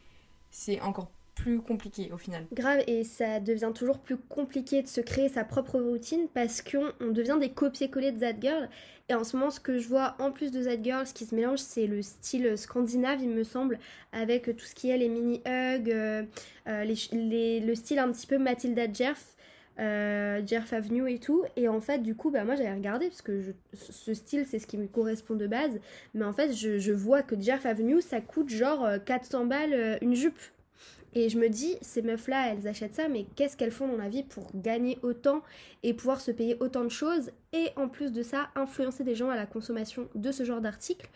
c'est 0.50 0.80
encore 0.80 1.10
plus 1.34 1.60
compliqué 1.60 2.10
au 2.12 2.18
final. 2.18 2.46
Grave, 2.52 2.82
et 2.86 3.04
ça 3.04 3.40
devient 3.40 3.72
toujours 3.74 3.98
plus 3.98 4.16
compliqué 4.16 4.82
de 4.82 4.88
se 4.88 5.00
créer 5.00 5.28
sa 5.28 5.44
propre 5.44 5.78
routine 5.78 6.28
parce 6.34 6.62
qu'on 6.62 6.92
on 7.00 7.12
devient 7.12 7.36
des 7.40 7.50
copier-coller 7.50 8.12
de 8.12 8.20
That 8.20 8.40
Girl. 8.40 8.68
Et 9.08 9.14
en 9.14 9.24
ce 9.24 9.36
moment, 9.36 9.50
ce 9.50 9.60
que 9.60 9.78
je 9.78 9.88
vois 9.88 10.16
en 10.18 10.32
plus 10.32 10.50
de 10.50 10.62
That 10.62 10.82
Girl, 10.82 11.06
ce 11.06 11.14
qui 11.14 11.24
se 11.24 11.34
mélange, 11.34 11.60
c'est 11.60 11.86
le 11.86 12.02
style 12.02 12.58
scandinave, 12.58 13.22
il 13.22 13.30
me 13.30 13.44
semble, 13.44 13.78
avec 14.12 14.54
tout 14.56 14.66
ce 14.66 14.74
qui 14.74 14.90
est 14.90 14.98
les 14.98 15.08
mini-hugs, 15.08 15.90
euh, 15.90 16.24
euh, 16.66 16.84
le 16.84 17.74
style 17.74 17.98
un 18.00 18.10
petit 18.12 18.26
peu 18.26 18.38
Matilda 18.38 18.92
Jerf. 18.92 19.36
Euh, 19.78 20.42
Avenue 20.72 21.10
et 21.10 21.18
tout. 21.18 21.44
Et 21.56 21.68
en 21.68 21.80
fait, 21.80 21.98
du 21.98 22.14
coup, 22.14 22.30
bah, 22.30 22.44
moi 22.44 22.56
j'avais 22.56 22.72
regardé 22.72 23.08
parce 23.08 23.22
que 23.22 23.54
ce 23.74 24.14
style 24.14 24.44
c'est 24.46 24.58
ce 24.58 24.66
qui 24.66 24.76
me 24.76 24.86
correspond 24.86 25.34
de 25.34 25.46
base. 25.46 25.78
Mais 26.14 26.24
en 26.24 26.32
fait, 26.32 26.52
je, 26.52 26.92
vois 26.92 27.22
que 27.22 27.40
Jerf 27.40 27.64
Avenue 27.66 28.00
ça 28.00 28.20
coûte 28.20 28.48
genre 28.48 28.86
400 29.04 29.46
balles 29.46 29.98
une 30.02 30.14
jupe. 30.14 30.38
Et 31.14 31.28
je 31.28 31.38
me 31.38 31.48
dis, 31.48 31.76
ces 31.80 32.02
meufs-là, 32.02 32.52
elles 32.52 32.68
achètent 32.68 32.94
ça, 32.94 33.08
mais 33.08 33.24
qu'est-ce 33.34 33.56
qu'elles 33.56 33.72
font 33.72 33.88
dans 33.88 33.96
la 33.96 34.08
vie 34.08 34.22
pour 34.22 34.50
gagner 34.54 34.98
autant 35.02 35.42
et 35.82 35.94
pouvoir 35.94 36.20
se 36.20 36.30
payer 36.30 36.56
autant 36.60 36.84
de 36.84 36.90
choses 36.90 37.30
et 37.52 37.70
en 37.76 37.88
plus 37.88 38.12
de 38.12 38.22
ça, 38.22 38.48
influencer 38.54 39.04
des 39.04 39.14
gens 39.14 39.30
à 39.30 39.36
la 39.36 39.46
consommation 39.46 40.08
de 40.14 40.30
ce 40.30 40.44
genre 40.44 40.60
d'articles? 40.60 41.08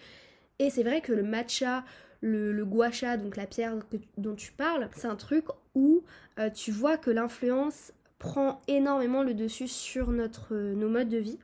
Et 0.59 0.71
c'est 0.71 0.83
vrai 0.83 1.02
que 1.02 1.12
le 1.12 1.23
matcha, 1.23 1.85
le, 2.21 2.52
le 2.52 2.64
guacha, 2.64 3.16
donc 3.16 3.37
la 3.37 3.47
pierre 3.47 3.76
dont 4.16 4.35
tu 4.35 4.52
parles, 4.52 4.88
c'est 4.97 5.09
un 5.09 5.16
truc 5.16 5.45
où 5.75 6.02
euh, 6.38 6.49
tu 6.50 6.71
vois 6.71 6.97
que 6.97 7.11
l'influence 7.11 7.92
prend 8.23 8.62
énormément 8.69 9.25
le 9.25 9.35
dessus 9.35 9.67
sur 9.67 10.12
notre, 10.12 10.55
nos 10.55 10.88
modes 10.88 11.09
de 11.09 11.19
vie. 11.19 11.41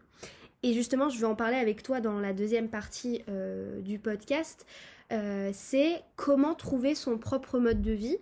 Et 0.63 0.75
justement, 0.75 1.09
je 1.09 1.19
vais 1.19 1.27
en 1.27 1.35
parler 1.35 1.57
avec 1.57 1.83
toi 1.83 2.01
dans 2.01 2.21
la 2.21 2.33
deuxième 2.33 2.69
partie 2.69 3.23
euh, 3.29 3.81
du 3.81 3.99
podcast. 3.99 4.65
Euh, 5.11 5.51
c'est 5.53 6.05
comment 6.15 6.55
trouver 6.55 6.95
son 6.95 7.19
propre 7.19 7.59
mode 7.59 7.83
de 7.83 7.91
vie. 7.91 8.17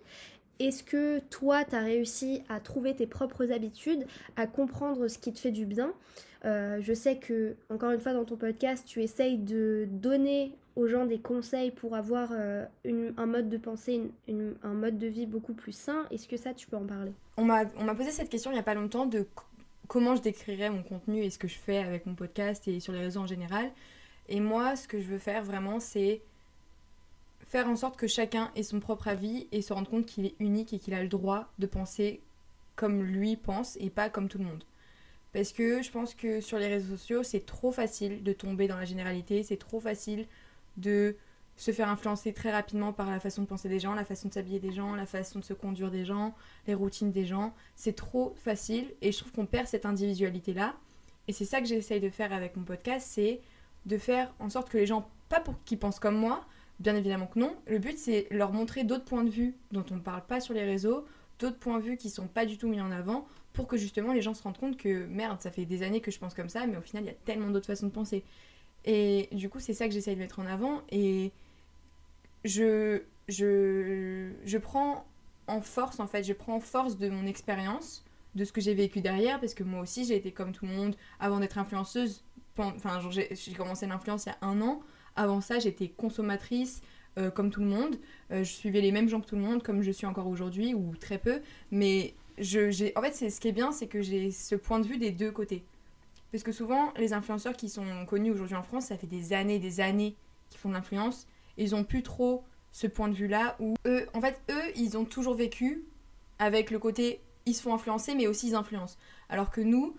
Est-ce 0.59 0.83
que 0.83 1.19
toi, 1.29 1.63
tu 1.65 1.75
as 1.75 1.81
réussi 1.81 2.41
à 2.49 2.59
trouver 2.59 2.95
tes 2.95 3.07
propres 3.07 3.51
habitudes, 3.51 4.05
à 4.35 4.47
comprendre 4.47 5.07
ce 5.07 5.17
qui 5.17 5.31
te 5.33 5.39
fait 5.39 5.51
du 5.51 5.65
bien? 5.65 5.93
Euh, 6.45 6.77
Je 6.81 6.93
sais 6.93 7.17
que, 7.17 7.55
encore 7.69 7.91
une 7.91 7.99
fois, 7.99 8.13
dans 8.13 8.25
ton 8.25 8.35
podcast, 8.37 8.85
tu 8.87 9.01
essayes 9.01 9.37
de 9.37 9.87
donner 9.89 10.53
aux 10.75 10.87
gens 10.87 11.05
des 11.05 11.19
conseils 11.19 11.71
pour 11.71 11.95
avoir 11.95 12.29
euh, 12.31 12.65
un 13.17 13.25
mode 13.25 13.49
de 13.49 13.57
pensée, 13.57 14.01
un 14.29 14.73
mode 14.73 14.99
de 14.99 15.07
vie 15.07 15.25
beaucoup 15.25 15.53
plus 15.53 15.71
sain. 15.71 16.05
Est-ce 16.11 16.27
que 16.27 16.37
ça, 16.37 16.53
tu 16.53 16.67
peux 16.67 16.77
en 16.77 16.85
parler? 16.85 17.11
On 17.37 17.43
m'a 17.45 17.65
posé 17.65 18.11
cette 18.11 18.29
question 18.29 18.51
il 18.51 18.55
n'y 18.55 18.59
a 18.59 18.63
pas 18.63 18.75
longtemps 18.75 19.07
de 19.07 19.25
comment 19.87 20.15
je 20.15 20.21
décrirais 20.21 20.69
mon 20.69 20.83
contenu 20.83 21.23
et 21.23 21.29
ce 21.29 21.39
que 21.39 21.47
je 21.47 21.57
fais 21.57 21.77
avec 21.77 22.05
mon 22.05 22.13
podcast 22.13 22.67
et 22.67 22.79
sur 22.79 22.93
les 22.93 22.99
réseaux 22.99 23.21
en 23.21 23.27
général. 23.27 23.71
Et 24.29 24.39
moi, 24.39 24.75
ce 24.75 24.87
que 24.87 24.99
je 24.99 25.07
veux 25.07 25.17
faire 25.19 25.43
vraiment, 25.43 25.79
c'est 25.79 26.21
faire 27.47 27.67
en 27.67 27.75
sorte 27.75 27.97
que 27.97 28.07
chacun 28.07 28.51
ait 28.55 28.63
son 28.63 28.79
propre 28.79 29.07
avis 29.07 29.47
et 29.51 29.61
se 29.61 29.73
rendre 29.73 29.89
compte 29.89 30.05
qu'il 30.05 30.25
est 30.25 30.35
unique 30.39 30.73
et 30.73 30.79
qu'il 30.79 30.93
a 30.93 31.01
le 31.01 31.07
droit 31.07 31.51
de 31.59 31.65
penser 31.65 32.21
comme 32.75 33.01
lui 33.01 33.35
pense 33.35 33.77
et 33.79 33.89
pas 33.89 34.09
comme 34.09 34.27
tout 34.27 34.37
le 34.37 34.43
monde. 34.43 34.63
Parce 35.33 35.51
que 35.51 35.81
je 35.81 35.91
pense 35.91 36.13
que 36.13 36.41
sur 36.41 36.57
les 36.57 36.67
réseaux 36.67 36.95
sociaux, 36.95 37.23
c'est 37.23 37.45
trop 37.45 37.71
facile 37.71 38.23
de 38.23 38.33
tomber 38.33 38.67
dans 38.67 38.77
la 38.77 38.85
généralité, 38.85 39.43
c'est 39.43 39.57
trop 39.57 39.79
facile 39.79 40.25
de 40.77 41.15
se 41.55 41.71
faire 41.71 41.89
influencer 41.89 42.33
très 42.33 42.51
rapidement 42.51 42.93
par 42.93 43.09
la 43.09 43.19
façon 43.19 43.41
de 43.41 43.47
penser 43.47 43.67
des 43.67 43.79
gens, 43.79 43.95
la 43.95 44.05
façon 44.05 44.27
de 44.27 44.33
s'habiller 44.33 44.59
des 44.59 44.71
gens, 44.71 44.93
la 44.95 45.07
façon 45.07 45.39
de 45.39 45.43
se 45.43 45.53
conduire 45.53 45.89
des 45.89 46.05
gens, 46.05 46.35
les 46.67 46.75
routines 46.75 47.11
des 47.11 47.25
gens. 47.25 47.53
C'est 47.75 47.95
trop 47.95 48.35
facile 48.37 48.93
et 49.01 49.11
je 49.11 49.17
trouve 49.17 49.31
qu'on 49.31 49.45
perd 49.47 49.67
cette 49.67 49.85
individualité-là. 49.85 50.75
Et 51.27 51.33
c'est 51.33 51.45
ça 51.45 51.59
que 51.59 51.65
j'essaye 51.65 51.99
de 51.99 52.09
faire 52.09 52.31
avec 52.31 52.55
mon 52.55 52.63
podcast, 52.63 53.07
c'est 53.09 53.41
de 53.85 53.97
faire 53.97 54.33
en 54.39 54.49
sorte 54.49 54.69
que 54.69 54.77
les 54.77 54.85
gens, 54.85 55.09
pas 55.29 55.39
pour 55.39 55.55
qu'ils 55.63 55.79
pensent 55.79 55.99
comme 55.99 56.17
moi, 56.17 56.45
Bien 56.79 56.95
évidemment 56.95 57.27
que 57.27 57.39
non. 57.39 57.55
Le 57.67 57.79
but, 57.79 57.97
c'est 57.97 58.27
leur 58.31 58.53
montrer 58.53 58.83
d'autres 58.83 59.05
points 59.05 59.23
de 59.23 59.29
vue 59.29 59.55
dont 59.71 59.85
on 59.91 59.95
ne 59.95 60.01
parle 60.01 60.25
pas 60.25 60.39
sur 60.39 60.53
les 60.53 60.63
réseaux, 60.63 61.05
d'autres 61.39 61.57
points 61.57 61.79
de 61.79 61.83
vue 61.83 61.97
qui 61.97 62.09
sont 62.09 62.27
pas 62.27 62.45
du 62.45 62.57
tout 62.57 62.67
mis 62.67 62.81
en 62.81 62.91
avant, 62.91 63.27
pour 63.53 63.67
que 63.67 63.77
justement 63.77 64.13
les 64.13 64.21
gens 64.21 64.35
se 64.35 64.43
rendent 64.43 64.57
compte 64.57 64.77
que 64.77 65.05
merde, 65.07 65.41
ça 65.41 65.49
fait 65.49 65.65
des 65.65 65.81
années 65.81 66.01
que 66.01 66.11
je 66.11 66.19
pense 66.19 66.35
comme 66.35 66.49
ça, 66.49 66.67
mais 66.67 66.77
au 66.77 66.81
final, 66.81 67.03
il 67.03 67.07
y 67.07 67.09
a 67.09 67.15
tellement 67.25 67.49
d'autres 67.49 67.65
façons 67.65 67.87
de 67.87 67.91
penser. 67.91 68.23
Et 68.85 69.27
du 69.31 69.49
coup, 69.49 69.59
c'est 69.59 69.73
ça 69.73 69.87
que 69.87 69.93
j'essaye 69.93 70.15
de 70.15 70.19
mettre 70.19 70.39
en 70.39 70.45
avant. 70.45 70.81
Et 70.91 71.31
je, 72.45 73.01
je, 73.27 74.31
je 74.45 74.57
prends 74.57 75.05
en 75.47 75.61
force, 75.61 75.99
en 75.99 76.07
fait, 76.07 76.23
je 76.23 76.33
prends 76.33 76.55
en 76.55 76.59
force 76.59 76.97
de 76.97 77.09
mon 77.09 77.25
expérience, 77.25 78.03
de 78.35 78.45
ce 78.45 78.51
que 78.51 78.61
j'ai 78.61 78.75
vécu 78.75 79.01
derrière, 79.01 79.39
parce 79.39 79.55
que 79.55 79.63
moi 79.63 79.81
aussi, 79.81 80.05
j'ai 80.05 80.15
été 80.15 80.31
comme 80.31 80.51
tout 80.51 80.65
le 80.65 80.71
monde 80.71 80.95
avant 81.19 81.39
d'être 81.39 81.57
influenceuse. 81.57 82.23
Enfin, 82.57 82.99
j'ai 83.11 83.53
commencé 83.53 83.87
l'influence 83.87 84.25
il 84.25 84.29
y 84.29 84.31
a 84.31 84.37
un 84.41 84.61
an. 84.61 84.81
Avant 85.17 85.41
ça, 85.41 85.59
j'étais 85.59 85.89
consommatrice 85.89 86.81
euh, 87.17 87.29
comme 87.29 87.49
tout 87.49 87.59
le 87.59 87.65
monde. 87.65 87.97
Euh, 88.31 88.43
je 88.43 88.51
suivais 88.51 88.79
les 88.79 88.93
mêmes 88.93 89.09
gens 89.09 89.19
que 89.19 89.25
tout 89.25 89.35
le 89.35 89.41
monde, 89.41 89.61
comme 89.61 89.81
je 89.81 89.91
suis 89.91 90.05
encore 90.05 90.27
aujourd'hui, 90.27 90.73
ou 90.73 90.95
très 90.95 91.17
peu. 91.17 91.41
Mais 91.71 92.13
je, 92.37 92.97
en 92.97 93.01
fait, 93.01 93.29
ce 93.29 93.39
qui 93.39 93.49
est 93.49 93.53
bien, 93.53 93.73
c'est 93.73 93.87
que 93.87 94.01
j'ai 94.01 94.31
ce 94.31 94.55
point 94.55 94.79
de 94.79 94.85
vue 94.87 94.97
des 94.97 95.11
deux 95.11 95.31
côtés. 95.31 95.63
Parce 96.31 96.43
que 96.43 96.53
souvent, 96.53 96.93
les 96.97 97.11
influenceurs 97.11 97.57
qui 97.57 97.67
sont 97.67 98.05
connus 98.05 98.31
aujourd'hui 98.31 98.55
en 98.55 98.63
France, 98.63 98.85
ça 98.85 98.97
fait 98.97 99.07
des 99.07 99.33
années, 99.33 99.59
des 99.59 99.81
années 99.81 100.15
qu'ils 100.49 100.59
font 100.59 100.69
de 100.69 100.75
l'influence. 100.75 101.27
ils 101.57 101.75
ont 101.75 101.83
plus 101.83 102.03
trop 102.03 102.43
ce 102.71 102.87
point 102.87 103.09
de 103.09 103.15
vue-là 103.15 103.57
où 103.59 103.75
eux, 103.85 104.07
en 104.13 104.21
fait, 104.21 104.39
eux, 104.49 104.71
ils 104.75 104.97
ont 104.97 105.05
toujours 105.05 105.33
vécu 105.33 105.83
avec 106.39 106.71
le 106.71 106.79
côté 106.79 107.21
ils 107.47 107.55
se 107.55 107.61
font 107.61 107.73
influencer, 107.73 108.13
mais 108.13 108.27
aussi 108.27 108.49
ils 108.49 108.55
influencent. 108.55 108.97
Alors 109.29 109.49
que 109.49 109.61
nous, 109.61 109.95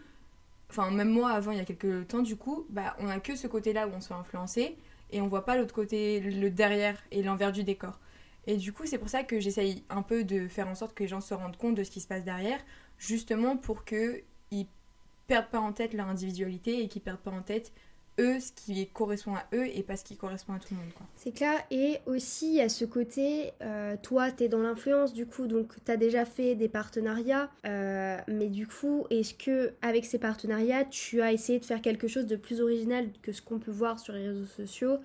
enfin 0.71 0.91
même 0.91 1.09
moi 1.09 1.31
avant 1.31 1.51
il 1.51 1.59
y 1.59 1.61
a 1.61 1.65
quelques 1.65 2.07
temps 2.09 2.23
du 2.23 2.37
coup, 2.37 2.67
bah 2.71 2.95
on 3.01 3.09
a 3.09 3.19
que 3.19 3.35
ce 3.35 3.47
côté-là 3.47 3.89
où 3.89 3.93
on 3.95 4.01
se 4.01 4.09
fait 4.09 4.15
influencer 4.15 4.77
et 5.11 5.21
on 5.21 5.29
voit 5.29 5.45
pas 5.45 5.57
l'autre 5.57 5.75
côté, 5.75 6.21
le 6.21 6.51
derrière 6.51 7.03
et 7.11 7.23
l'envers 7.23 7.53
du 7.53 7.65
décor. 7.65 7.99
Et 8.47 8.57
du 8.57 8.73
coup, 8.73 8.87
c'est 8.87 8.99
pour 8.99 9.09
ça 9.09 9.25
que 9.25 9.41
j'essaye 9.41 9.85
un 9.91 10.03
peu 10.03 10.25
de 10.25 10.49
faire 10.49 10.69
en 10.69 10.75
sorte 10.75 10.95
que 10.95 11.03
les 11.03 11.09
gens 11.09 11.21
se 11.21 11.35
rendent 11.35 11.57
compte 11.57 11.75
de 11.75 11.85
ce 11.85 11.91
qui 11.91 12.01
se 12.01 12.09
passe 12.09 12.25
derrière, 12.25 12.61
justement 12.99 13.57
pour 13.57 13.85
qu'ils 13.85 14.25
perdent 15.27 15.51
pas 15.51 15.61
en 15.61 15.73
tête 15.73 15.93
leur 15.93 16.09
individualité 16.09 16.83
et 16.83 16.89
qu'ils 16.89 17.03
perdent 17.03 17.21
pas 17.21 17.31
en 17.31 17.43
tête 17.43 17.73
eux 18.19 18.41
ce 18.41 18.53
qui 18.53 18.87
correspond 18.89 19.35
à 19.35 19.45
eux 19.55 19.67
et 19.67 19.83
pas 19.83 19.97
ce 19.97 20.05
qui 20.05 20.17
correspond 20.17 20.55
à 20.55 20.59
tout 20.59 20.75
le 20.75 20.81
monde. 20.81 20.91
C'est 21.17 21.33
clair. 21.33 21.59
Et 21.71 21.99
aussi, 22.07 22.49
il 22.49 22.55
y 22.55 22.61
a 22.61 22.69
ce 22.69 22.85
côté, 22.85 23.53
euh, 23.63 23.97
toi, 24.03 24.31
tu 24.31 24.45
es 24.45 24.49
dans 24.49 24.61
l'influence, 24.61 25.13
du 25.13 25.27
coup, 25.27 25.47
donc 25.47 25.73
tu 25.85 25.91
as 25.91 25.97
déjà 25.97 26.25
fait 26.25 26.55
des 26.55 26.69
partenariats. 26.69 27.51
Euh, 27.67 28.19
mais 28.29 28.49
du 28.49 28.67
coup, 28.67 29.07
est-ce 29.11 29.35
que 29.35 29.73
avec 29.83 30.05
ces 30.05 30.19
partenariats, 30.19 30.85
tu 30.85 31.21
as 31.23 31.33
essayé 31.33 31.59
de 31.59 31.65
faire 31.65 31.81
quelque 31.81 32.09
chose 32.09 32.27
de 32.27 32.37
plus 32.37 32.61
original 32.61 33.09
que 33.23 33.33
ce 33.33 33.43
qu'on 33.43 33.59
peut 33.59 33.71
voir 33.71 33.99
sur 33.99 34.13
les 34.15 34.29
réseaux 34.29 34.47
sociaux 34.47 34.99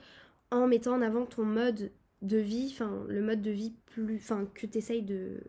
en 0.51 0.67
mettant 0.67 0.93
en 0.93 1.01
avant 1.01 1.25
ton 1.25 1.43
mode 1.43 1.91
de 2.21 2.37
vie, 2.37 2.69
enfin, 2.71 3.03
le 3.09 3.21
mode 3.21 3.41
de 3.41 3.51
vie 3.51 3.73
plus, 3.87 4.17
enfin, 4.17 4.47
que 4.53 4.65
tu 4.65 4.77
essayes 4.77 5.01
de, 5.01 5.41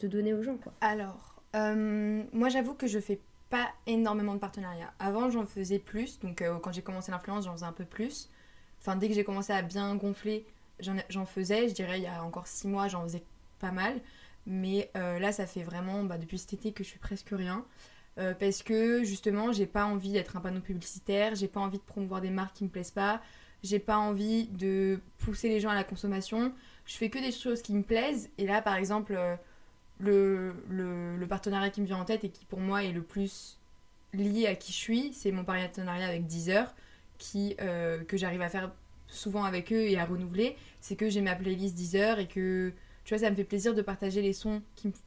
de, 0.00 0.08
donner 0.08 0.34
aux 0.34 0.42
gens, 0.42 0.56
quoi? 0.56 0.72
Alors, 0.80 1.42
euh, 1.54 2.22
moi, 2.32 2.48
j'avoue 2.48 2.74
que 2.74 2.86
je 2.86 2.98
fais 2.98 3.20
pas 3.50 3.68
énormément 3.86 4.34
de 4.34 4.38
partenariats. 4.38 4.92
Avant, 4.98 5.30
j'en 5.30 5.46
faisais 5.46 5.78
plus, 5.78 6.18
donc 6.20 6.42
euh, 6.42 6.58
quand 6.58 6.72
j'ai 6.72 6.82
commencé 6.82 7.10
l'influence, 7.10 7.44
j'en 7.44 7.52
faisais 7.52 7.66
un 7.66 7.72
peu 7.72 7.84
plus. 7.84 8.28
Enfin, 8.80 8.96
dès 8.96 9.08
que 9.08 9.14
j'ai 9.14 9.24
commencé 9.24 9.52
à 9.52 9.62
bien 9.62 9.94
gonfler, 9.96 10.46
j'en 10.80 11.26
faisais. 11.26 11.68
Je 11.68 11.74
dirais, 11.74 11.98
il 11.98 12.04
y 12.04 12.06
a 12.06 12.22
encore 12.22 12.46
six 12.46 12.68
mois, 12.68 12.88
j'en 12.88 13.02
faisais 13.02 13.24
pas 13.58 13.72
mal. 13.72 14.00
Mais 14.46 14.90
euh, 14.96 15.18
là, 15.18 15.32
ça 15.32 15.46
fait 15.46 15.62
vraiment, 15.62 16.04
bah, 16.04 16.18
depuis 16.18 16.38
cet 16.38 16.54
été, 16.54 16.72
que 16.72 16.84
je 16.84 16.90
fais 16.90 16.98
presque 16.98 17.30
rien. 17.32 17.64
Euh, 18.18 18.34
parce 18.34 18.62
que 18.62 19.04
justement, 19.04 19.52
j'ai 19.52 19.66
pas 19.66 19.84
envie 19.84 20.12
d'être 20.12 20.36
un 20.36 20.40
panneau 20.40 20.60
publicitaire, 20.60 21.34
j'ai 21.34 21.48
pas 21.48 21.60
envie 21.60 21.78
de 21.78 21.82
promouvoir 21.82 22.20
des 22.20 22.30
marques 22.30 22.56
qui 22.56 22.64
me 22.64 22.68
plaisent 22.68 22.90
pas, 22.90 23.20
j'ai 23.62 23.78
pas 23.78 23.96
envie 23.96 24.46
de 24.48 25.00
pousser 25.18 25.48
les 25.48 25.60
gens 25.60 25.70
à 25.70 25.74
la 25.74 25.84
consommation. 25.84 26.52
Je 26.84 26.96
fais 26.96 27.10
que 27.10 27.18
des 27.18 27.32
choses 27.32 27.62
qui 27.62 27.74
me 27.74 27.82
plaisent. 27.82 28.30
Et 28.38 28.46
là, 28.46 28.62
par 28.62 28.74
exemple 28.76 29.16
le, 29.98 30.54
le, 30.68 31.26
partenariat 31.26 31.70
qui 31.70 31.80
me 31.80 31.86
vient 31.86 31.98
en 31.98 32.04
tête 32.04 32.24
et 32.24 32.30
qui 32.30 32.44
pour 32.44 32.60
moi 32.60 32.84
est 32.84 32.92
le 32.92 33.02
plus 33.02 33.58
lié 34.12 34.46
à 34.46 34.54
qui 34.54 34.72
je 34.72 34.76
suis, 34.76 35.12
c'est 35.12 35.30
mon 35.32 35.44
partenariat 35.44 36.06
avec 36.06 36.26
Deezer, 36.26 36.74
qui, 37.18 37.56
euh, 37.60 38.02
que 38.04 38.16
j'arrive 38.16 38.40
à 38.40 38.48
faire 38.48 38.72
souvent 39.08 39.44
avec 39.44 39.72
eux 39.72 39.82
et 39.82 39.98
à 39.98 40.04
renouveler. 40.04 40.56
C'est 40.80 40.96
que 40.96 41.10
j'ai 41.10 41.20
ma 41.20 41.34
playlist 41.34 41.74
Deezer 41.74 42.18
et 42.18 42.28
que 42.28 42.72
tu 43.04 43.14
vois, 43.14 43.24
ça 43.24 43.30
me 43.30 43.34
fait 43.34 43.44
plaisir 43.44 43.74
de 43.74 43.80
partager 43.80 44.20
les 44.20 44.34
sons 44.34 44.60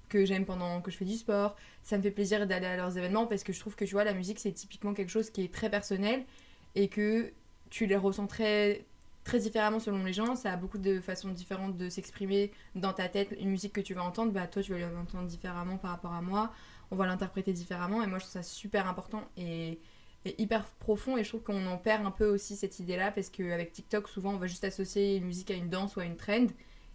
que 0.10 0.26
j'aime 0.26 0.46
pendant 0.46 0.82
que 0.82 0.90
je 0.90 0.98
fais 0.98 1.06
du 1.06 1.14
sport. 1.14 1.56
Ça 1.84 1.98
me 1.98 2.02
fait 2.02 2.12
plaisir 2.12 2.48
d'aller 2.48 2.66
à 2.66 2.76
leurs 2.76 2.98
événements 2.98 3.28
parce 3.28 3.44
que 3.44 3.54
je 3.54 3.60
trouve 3.60 3.76
que 3.76 3.86
tu 3.86 3.92
vois, 3.92 4.04
la 4.04 4.14
musique 4.14 4.40
c'est 4.40 4.52
typiquement 4.52 4.94
quelque 4.94 5.10
chose 5.10 5.30
qui 5.30 5.44
est 5.44 5.54
très 5.54 5.70
personnel 5.70 6.26
et 6.74 6.88
que 6.88 7.32
tu 7.70 7.86
les 7.86 7.96
ressens 7.96 8.28
très, 8.28 8.86
très 9.24 9.40
différemment 9.40 9.80
selon 9.80 10.04
les 10.04 10.14
gens. 10.14 10.36
Ça 10.36 10.54
a 10.54 10.58
beaucoup 10.58 10.78
de 10.78 11.00
façons 11.00 11.30
différentes 11.30 11.78
de 11.78 11.90
s'exprimer 11.90 12.52
dans 12.76 12.94
ta 12.94 13.08
tête. 13.08 13.36
Une 13.40 13.50
musique 13.50 13.74
que 13.74 13.82
tu 13.82 13.94
vas 13.94 14.04
entendre, 14.04 14.32
bah 14.32 14.48
toi 14.48 14.62
tu 14.62 14.72
vas 14.72 14.80
l'entendre 14.80 15.28
différemment 15.28 15.78
par 15.78 15.92
rapport 15.92 16.14
à 16.14 16.22
moi. 16.22 16.54
On 16.92 16.96
va 16.96 17.06
l'interpréter 17.06 17.54
différemment. 17.54 18.04
Et 18.04 18.08
moi 18.08 18.18
je 18.18 18.26
trouve 18.26 18.34
ça 18.34 18.44
super 18.44 18.88
important 18.88 19.24
et, 19.38 19.80
hyper 20.38 20.66
profond. 20.80 21.18
Et 21.18 21.24
je 21.24 21.30
trouve 21.30 21.44
qu'on 21.44 21.66
en 21.68 21.78
perd 21.78 22.06
un 22.06 22.12
peu 22.12 22.26
aussi 22.26 22.56
cette 22.56 22.80
idée-là 22.80 23.12
parce 23.12 23.30
qu'avec 23.30 23.74
TikTok, 23.74 24.08
souvent 24.08 24.34
on 24.34 24.38
va 24.38 24.48
juste 24.48 24.64
associer 24.64 25.18
une 25.18 25.26
musique 25.26 25.52
à 25.52 25.56
une 25.56 25.70
danse 25.70 25.96
ou 25.96 26.00
à 26.00 26.06
une 26.06 26.18
trend. 26.18 26.48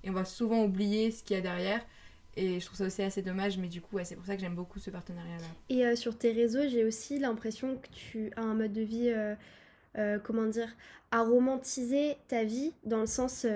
Et 0.04 0.10
on 0.10 0.12
va 0.12 0.24
souvent 0.24 0.62
oublier 0.62 1.10
ce 1.10 1.22
qu'il 1.22 1.36
y 1.36 1.38
a 1.38 1.42
derrière. 1.42 1.84
Et 2.36 2.60
je 2.60 2.66
trouve 2.66 2.76
ça 2.76 2.86
aussi 2.86 3.02
assez 3.02 3.22
dommage, 3.22 3.56
mais 3.56 3.66
du 3.66 3.80
coup, 3.80 3.98
c'est 4.04 4.14
pour 4.14 4.26
ça 4.26 4.34
que 4.34 4.42
j'aime 4.42 4.54
beaucoup 4.54 4.78
ce 4.78 4.90
partenariat-là. 4.90 5.46
Et 5.70 5.86
euh, 5.86 5.96
sur 5.96 6.18
tes 6.18 6.32
réseaux, 6.32 6.68
j'ai 6.68 6.84
aussi 6.84 7.18
l'impression 7.18 7.76
que 7.76 7.88
tu 7.88 8.30
as 8.36 8.42
un 8.42 8.54
mode 8.54 8.74
de 8.74 8.82
vie, 8.82 9.08
euh, 9.08 9.34
euh, 9.98 10.18
comment 10.22 10.46
dire, 10.46 10.68
à 11.10 11.22
romantiser 11.22 12.16
ta 12.28 12.44
vie 12.44 12.72
dans 12.84 13.00
le 13.00 13.06
sens 13.06 13.46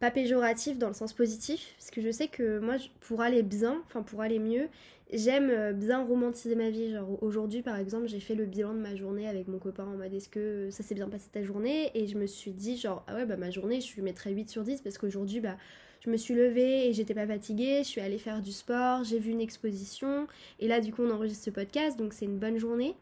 pas 0.00 0.10
péjoratif, 0.10 0.78
dans 0.78 0.88
le 0.88 0.94
sens 0.94 1.12
positif. 1.12 1.74
Parce 1.78 1.90
que 1.90 2.00
je 2.00 2.10
sais 2.10 2.28
que 2.28 2.58
moi, 2.58 2.76
pour 3.00 3.20
aller 3.20 3.42
bien, 3.42 3.82
enfin 3.86 4.02
pour 4.02 4.22
aller 4.22 4.38
mieux, 4.38 4.68
j'aime 5.12 5.72
bien 5.72 6.04
romantiser 6.04 6.54
ma 6.54 6.70
vie. 6.70 6.92
Genre 6.92 7.22
aujourd'hui, 7.22 7.62
par 7.62 7.76
exemple, 7.76 8.08
j'ai 8.08 8.20
fait 8.20 8.34
le 8.34 8.46
bilan 8.46 8.74
de 8.74 8.80
ma 8.80 8.96
journée 8.96 9.28
avec 9.28 9.46
mon 9.48 9.58
copain 9.58 9.84
en 9.84 9.96
mode 9.96 10.12
est-ce 10.14 10.28
que 10.28 10.68
ça 10.70 10.82
s'est 10.82 10.94
bien 10.94 11.08
passé 11.08 11.28
ta 11.30 11.42
journée? 11.42 11.90
Et 11.94 12.06
je 12.06 12.16
me 12.16 12.26
suis 12.26 12.52
dit, 12.52 12.76
genre, 12.78 13.04
ah 13.06 13.14
ouais, 13.14 13.26
bah 13.26 13.36
ma 13.36 13.50
journée, 13.50 13.80
je 13.80 13.94
lui 13.94 14.02
mettrais 14.02 14.32
8 14.32 14.48
sur 14.48 14.62
10 14.64 14.80
parce 14.80 14.96
qu'aujourd'hui, 14.98 15.40
bah 15.40 15.56
je 16.04 16.10
me 16.10 16.16
suis 16.16 16.34
levée 16.34 16.88
et 16.88 16.92
j'étais 16.92 17.14
pas 17.14 17.26
fatiguée, 17.26 17.78
je 17.78 17.88
suis 17.88 18.00
allée 18.00 18.18
faire 18.18 18.42
du 18.42 18.52
sport, 18.52 19.04
j'ai 19.04 19.18
vu 19.18 19.30
une 19.30 19.40
exposition, 19.40 20.26
et 20.60 20.68
là 20.68 20.80
du 20.80 20.92
coup 20.92 21.02
on 21.02 21.10
enregistre 21.10 21.44
ce 21.44 21.50
podcast, 21.50 21.98
donc 21.98 22.12
c'est 22.12 22.26
une 22.26 22.38
bonne 22.38 22.58
journée. 22.58 22.94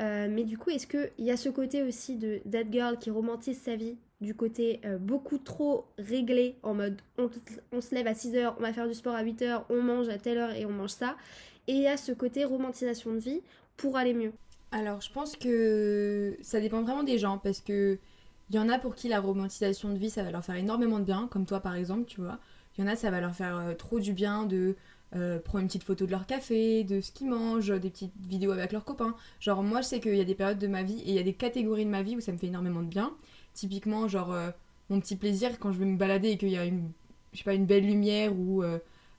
Euh, 0.00 0.28
mais 0.30 0.44
du 0.44 0.58
coup, 0.58 0.70
est-ce 0.70 0.86
qu'il 0.86 1.24
y 1.24 1.30
a 1.30 1.36
ce 1.36 1.48
côté 1.48 1.82
aussi 1.82 2.16
de 2.16 2.40
That 2.50 2.70
Girl 2.70 2.98
qui 2.98 3.10
romantise 3.10 3.58
sa 3.58 3.76
vie, 3.76 3.96
du 4.20 4.34
côté 4.34 4.80
euh, 4.84 4.98
beaucoup 4.98 5.38
trop 5.38 5.86
réglé, 5.98 6.56
en 6.62 6.74
mode 6.74 7.00
on, 7.18 7.80
se 7.80 7.94
lève 7.94 8.06
à 8.06 8.12
6h, 8.12 8.54
on 8.58 8.62
va 8.62 8.72
faire 8.72 8.88
du 8.88 8.94
sport 8.94 9.14
à 9.14 9.24
8h, 9.24 9.64
on 9.70 9.82
mange 9.82 10.08
à 10.08 10.18
telle 10.18 10.38
heure 10.38 10.52
et 10.52 10.66
on 10.66 10.70
mange 10.70 10.90
ça, 10.90 11.16
et 11.66 11.72
il 11.72 11.82
y 11.82 11.86
a 11.86 11.96
ce 11.96 12.12
côté 12.12 12.44
romantisation 12.44 13.12
de 13.12 13.18
vie 13.18 13.40
pour 13.76 13.96
aller 13.96 14.14
mieux 14.14 14.32
Alors 14.70 15.00
je 15.00 15.10
pense 15.12 15.36
que 15.36 16.36
ça 16.40 16.60
dépend 16.60 16.82
vraiment 16.82 17.02
des 17.02 17.18
gens, 17.18 17.38
parce 17.38 17.60
que 17.60 17.98
il 18.50 18.56
y 18.56 18.58
en 18.58 18.68
a 18.68 18.78
pour 18.78 18.94
qui 18.94 19.08
la 19.08 19.20
romantisation 19.20 19.92
de 19.92 19.98
vie, 19.98 20.08
ça 20.08 20.22
va 20.22 20.30
leur 20.30 20.44
faire 20.44 20.54
énormément 20.54 20.98
de 20.98 21.04
bien, 21.04 21.28
comme 21.30 21.46
toi 21.46 21.60
par 21.60 21.74
exemple, 21.74 22.04
tu 22.06 22.20
vois. 22.20 22.38
Il 22.76 22.84
y 22.84 22.84
en 22.84 22.90
a, 22.90 22.96
ça 22.96 23.10
va 23.10 23.20
leur 23.20 23.34
faire 23.34 23.56
euh, 23.56 23.74
trop 23.74 23.98
du 23.98 24.12
bien 24.12 24.44
de 24.44 24.76
euh, 25.14 25.38
prendre 25.38 25.62
une 25.62 25.68
petite 25.68 25.84
photo 25.84 26.06
de 26.06 26.10
leur 26.10 26.26
café, 26.26 26.84
de 26.84 27.00
ce 27.00 27.12
qu'ils 27.12 27.28
mangent, 27.28 27.68
des 27.68 27.90
petites 27.90 28.12
vidéos 28.20 28.52
avec 28.52 28.72
leurs 28.72 28.84
copains. 28.84 29.14
Genre, 29.40 29.62
moi, 29.62 29.80
je 29.80 29.86
sais 29.86 30.00
qu'il 30.00 30.16
y 30.16 30.20
a 30.20 30.24
des 30.24 30.34
périodes 30.34 30.58
de 30.58 30.66
ma 30.66 30.82
vie 30.82 31.00
et 31.00 31.10
il 31.10 31.14
y 31.14 31.18
a 31.18 31.22
des 31.22 31.34
catégories 31.34 31.84
de 31.84 31.90
ma 31.90 32.02
vie 32.02 32.16
où 32.16 32.20
ça 32.20 32.32
me 32.32 32.38
fait 32.38 32.48
énormément 32.48 32.82
de 32.82 32.88
bien. 32.88 33.12
Typiquement, 33.54 34.08
genre, 34.08 34.32
euh, 34.32 34.50
mon 34.90 35.00
petit 35.00 35.16
plaisir 35.16 35.58
quand 35.58 35.72
je 35.72 35.78
vais 35.78 35.84
me 35.84 35.96
balader 35.96 36.30
et 36.30 36.38
qu'il 36.38 36.50
y 36.50 36.58
a 36.58 36.64
une, 36.64 36.90
je 37.32 37.38
sais 37.38 37.44
pas, 37.44 37.54
une 37.54 37.66
belle 37.66 37.86
lumière 37.86 38.32
ou 38.36 38.62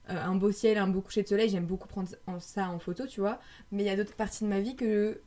un 0.08 0.34
beau 0.36 0.50
ciel, 0.50 0.78
un 0.78 0.88
beau 0.88 1.02
coucher 1.02 1.22
de 1.22 1.28
soleil, 1.28 1.50
j'aime 1.50 1.66
beaucoup 1.66 1.88
prendre 1.88 2.08
ça 2.40 2.70
en 2.70 2.78
photo, 2.78 3.06
tu 3.06 3.20
vois. 3.20 3.38
Mais 3.72 3.82
il 3.82 3.86
y 3.86 3.90
a 3.90 3.96
d'autres 3.96 4.14
parties 4.14 4.44
de 4.44 4.48
ma 4.48 4.60
vie 4.60 4.74
que 4.76 5.20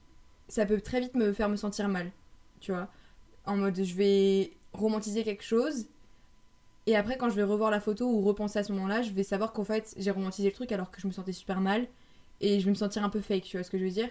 ça 0.48 0.66
peut 0.66 0.82
très 0.82 1.00
vite 1.00 1.14
me 1.16 1.32
faire 1.34 1.50
me 1.50 1.56
sentir 1.56 1.88
mal, 1.88 2.12
tu 2.60 2.72
vois 2.72 2.90
en 3.46 3.58
mode 3.58 3.84
je 3.84 3.96
vais 3.96 4.52
romantiser 4.74 5.24
quelque 5.24 5.44
chose 5.44 5.88
et 6.88 6.96
après 6.96 7.18
quand 7.18 7.30
je 7.30 7.36
vais 7.36 7.44
revoir 7.44 7.72
la 7.72 7.80
photo 7.80 8.08
ou 8.10 8.22
repenser 8.22 8.60
à 8.60 8.64
ce 8.64 8.72
moment-là, 8.74 9.02
je 9.02 9.12
vais 9.12 9.24
savoir 9.24 9.54
qu'en 9.54 9.64
fait 9.64 9.94
j'ai 9.98 10.12
romantisé 10.12 10.50
le 10.50 10.54
truc 10.54 10.72
alors 10.72 10.92
que 10.92 11.02
je 11.02 11.08
me 11.08 11.12
sentais 11.12 11.34
super 11.34 11.62
mal 11.62 11.88
et 12.42 12.60
je 12.60 12.66
vais 12.66 12.72
me 12.72 12.76
sentir 12.76 13.04
un 13.04 13.10
peu 13.10 13.22
fake, 13.22 13.44
tu 13.44 13.58
vois 13.58 13.64
ce 13.64 13.72
que 13.72 13.78
je 13.78 13.84
veux 13.84 13.90
dire? 13.92 14.10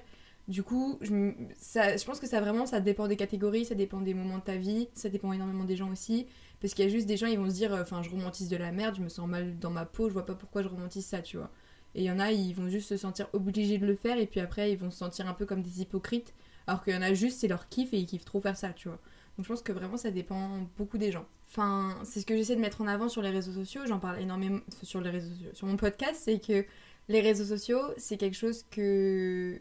Du 0.48 0.62
coup, 0.62 0.98
je, 1.00 1.32
ça, 1.58 1.96
je 1.96 2.04
pense 2.04 2.18
que 2.20 2.26
ça 2.26 2.40
vraiment 2.40 2.66
ça 2.66 2.80
dépend 2.80 3.06
des 3.08 3.16
catégories, 3.16 3.64
ça 3.64 3.74
dépend 3.74 4.00
des 4.00 4.14
moments 4.14 4.38
de 4.38 4.42
ta 4.44 4.56
vie, 4.56 4.88
ça 4.94 5.08
dépend 5.08 5.32
énormément 5.32 5.64
des 5.64 5.76
gens 5.76 5.90
aussi 5.90 6.26
parce 6.60 6.74
qu'il 6.74 6.84
y 6.84 6.88
a 6.88 6.90
juste 6.90 7.06
des 7.06 7.16
gens 7.16 7.26
ils 7.26 7.38
vont 7.38 7.48
se 7.48 7.54
dire 7.54 7.72
enfin 7.80 8.02
je 8.02 8.10
romantise 8.10 8.48
de 8.48 8.56
la 8.56 8.72
merde, 8.72 8.96
je 8.96 9.02
me 9.02 9.08
sens 9.08 9.28
mal 9.28 9.58
dans 9.58 9.70
ma 9.70 9.84
peau, 9.86 10.08
je 10.08 10.12
vois 10.14 10.26
pas 10.26 10.34
pourquoi 10.34 10.62
je 10.62 10.68
romantise 10.68 11.06
ça, 11.06 11.22
tu 11.22 11.36
vois. 11.36 11.50
Et 11.94 12.00
il 12.02 12.04
y 12.04 12.10
en 12.10 12.18
a, 12.20 12.30
ils 12.32 12.54
vont 12.54 12.68
juste 12.68 12.88
se 12.88 12.96
sentir 12.96 13.28
obligés 13.32 13.78
de 13.78 13.86
le 13.86 13.94
faire 13.96 14.18
et 14.18 14.26
puis 14.26 14.40
après 14.40 14.72
ils 14.72 14.78
vont 14.78 14.90
se 14.90 14.98
sentir 14.98 15.28
un 15.28 15.34
peu 15.34 15.46
comme 15.46 15.62
des 15.62 15.82
hypocrites 15.82 16.34
alors 16.66 16.84
qu'il 16.84 16.94
y 16.94 16.96
en 16.96 17.02
a 17.02 17.14
juste 17.14 17.40
c'est 17.40 17.48
leur 17.48 17.68
kiff 17.68 17.92
et 17.94 17.98
ils 17.98 18.06
kiffent 18.06 18.24
trop 18.24 18.40
faire 18.40 18.56
ça, 18.56 18.72
tu 18.72 18.88
vois. 18.88 18.98
Donc 19.36 19.44
je 19.46 19.48
pense 19.48 19.62
que 19.62 19.72
vraiment 19.72 19.96
ça 19.96 20.10
dépend 20.10 20.60
beaucoup 20.76 20.98
des 20.98 21.12
gens. 21.12 21.26
Enfin, 21.50 21.98
c'est 22.04 22.20
ce 22.20 22.26
que 22.26 22.36
j'essaie 22.36 22.54
de 22.54 22.60
mettre 22.60 22.80
en 22.80 22.86
avant 22.86 23.08
sur 23.08 23.22
les 23.22 23.30
réseaux 23.30 23.52
sociaux, 23.52 23.82
j'en 23.86 23.98
parle 23.98 24.20
énormément 24.20 24.60
sur 24.82 25.00
les 25.00 25.10
réseaux 25.10 25.34
sociaux, 25.34 25.50
sur 25.52 25.66
mon 25.66 25.76
podcast, 25.76 26.20
c'est 26.24 26.38
que 26.38 26.64
les 27.08 27.20
réseaux 27.20 27.44
sociaux, 27.44 27.80
c'est 27.96 28.16
quelque 28.16 28.36
chose 28.36 28.64
que 28.70 29.58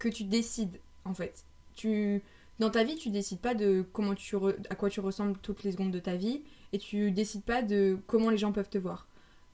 que 0.00 0.08
tu 0.08 0.24
décides 0.24 0.80
en 1.04 1.14
fait. 1.14 1.44
Tu 1.76 2.22
dans 2.58 2.70
ta 2.70 2.82
vie, 2.82 2.96
tu 2.96 3.10
décides 3.10 3.38
pas 3.38 3.54
de 3.54 3.84
comment 3.92 4.14
tu 4.14 4.36
à 4.68 4.74
quoi 4.74 4.90
tu 4.90 4.98
ressembles 5.00 5.38
toutes 5.42 5.62
les 5.62 5.72
secondes 5.72 5.92
de 5.92 6.00
ta 6.00 6.16
vie 6.16 6.42
et 6.72 6.78
tu 6.78 7.12
décides 7.12 7.44
pas 7.44 7.62
de 7.62 7.98
comment 8.08 8.30
les 8.30 8.38
gens 8.38 8.52
peuvent 8.52 8.68
te 8.68 8.78
voir. 8.78 9.06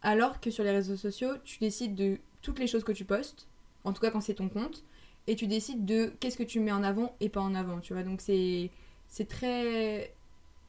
Alors 0.03 0.40
que 0.40 0.51
sur 0.51 0.64
les 0.64 0.70
réseaux 0.70 0.96
sociaux, 0.96 1.33
tu 1.44 1.59
décides 1.59 1.94
de 1.94 2.18
toutes 2.40 2.59
les 2.59 2.66
choses 2.66 2.85
que 2.85 2.92
tu 2.92 3.05
postes, 3.05 3.46
en 3.85 3.92
tout 3.92 4.01
cas 4.01 4.11
quand 4.11 4.22
c'est 4.22 4.35
ton 4.35 4.49
compte, 4.49 4.85
et 5.27 5.37
tu 5.37 5.46
décides 5.46 5.85
de 5.85 6.12
qu'est-ce 6.20 6.38
que 6.38 6.42
tu 6.44 6.61
mets 6.61 6.72
en 6.72 6.83
avant 6.83 7.14
et 7.20 7.29
pas 7.29 7.40
en 7.40 7.55
avant, 7.55 7.81
tu 7.81 7.92
vois. 7.92 8.05
Donc 8.05 8.22
c'est 8.22 8.70
c'est 9.09 9.29
très. 9.29 10.16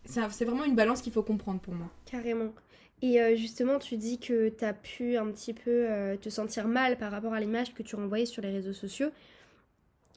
C'est 0.07 0.45
vraiment 0.45 0.63
une 0.63 0.75
balance 0.75 1.01
qu'il 1.01 1.13
faut 1.13 1.23
comprendre 1.23 1.59
pour 1.59 1.73
moi. 1.73 1.89
Carrément. 2.05 2.53
Et 3.01 3.21
euh, 3.21 3.35
justement, 3.35 3.77
tu 3.77 3.97
dis 3.97 4.19
que 4.19 4.49
tu 4.49 4.65
as 4.65 4.73
pu 4.73 5.17
un 5.17 5.27
petit 5.31 5.53
peu 5.53 5.85
euh, 5.89 6.17
te 6.17 6.29
sentir 6.29 6.67
mal 6.67 6.97
par 6.97 7.11
rapport 7.11 7.33
à 7.33 7.39
l'image 7.39 7.73
que 7.73 7.83
tu 7.83 7.95
renvoyais 7.95 8.25
sur 8.25 8.41
les 8.41 8.51
réseaux 8.51 8.73
sociaux. 8.73 9.09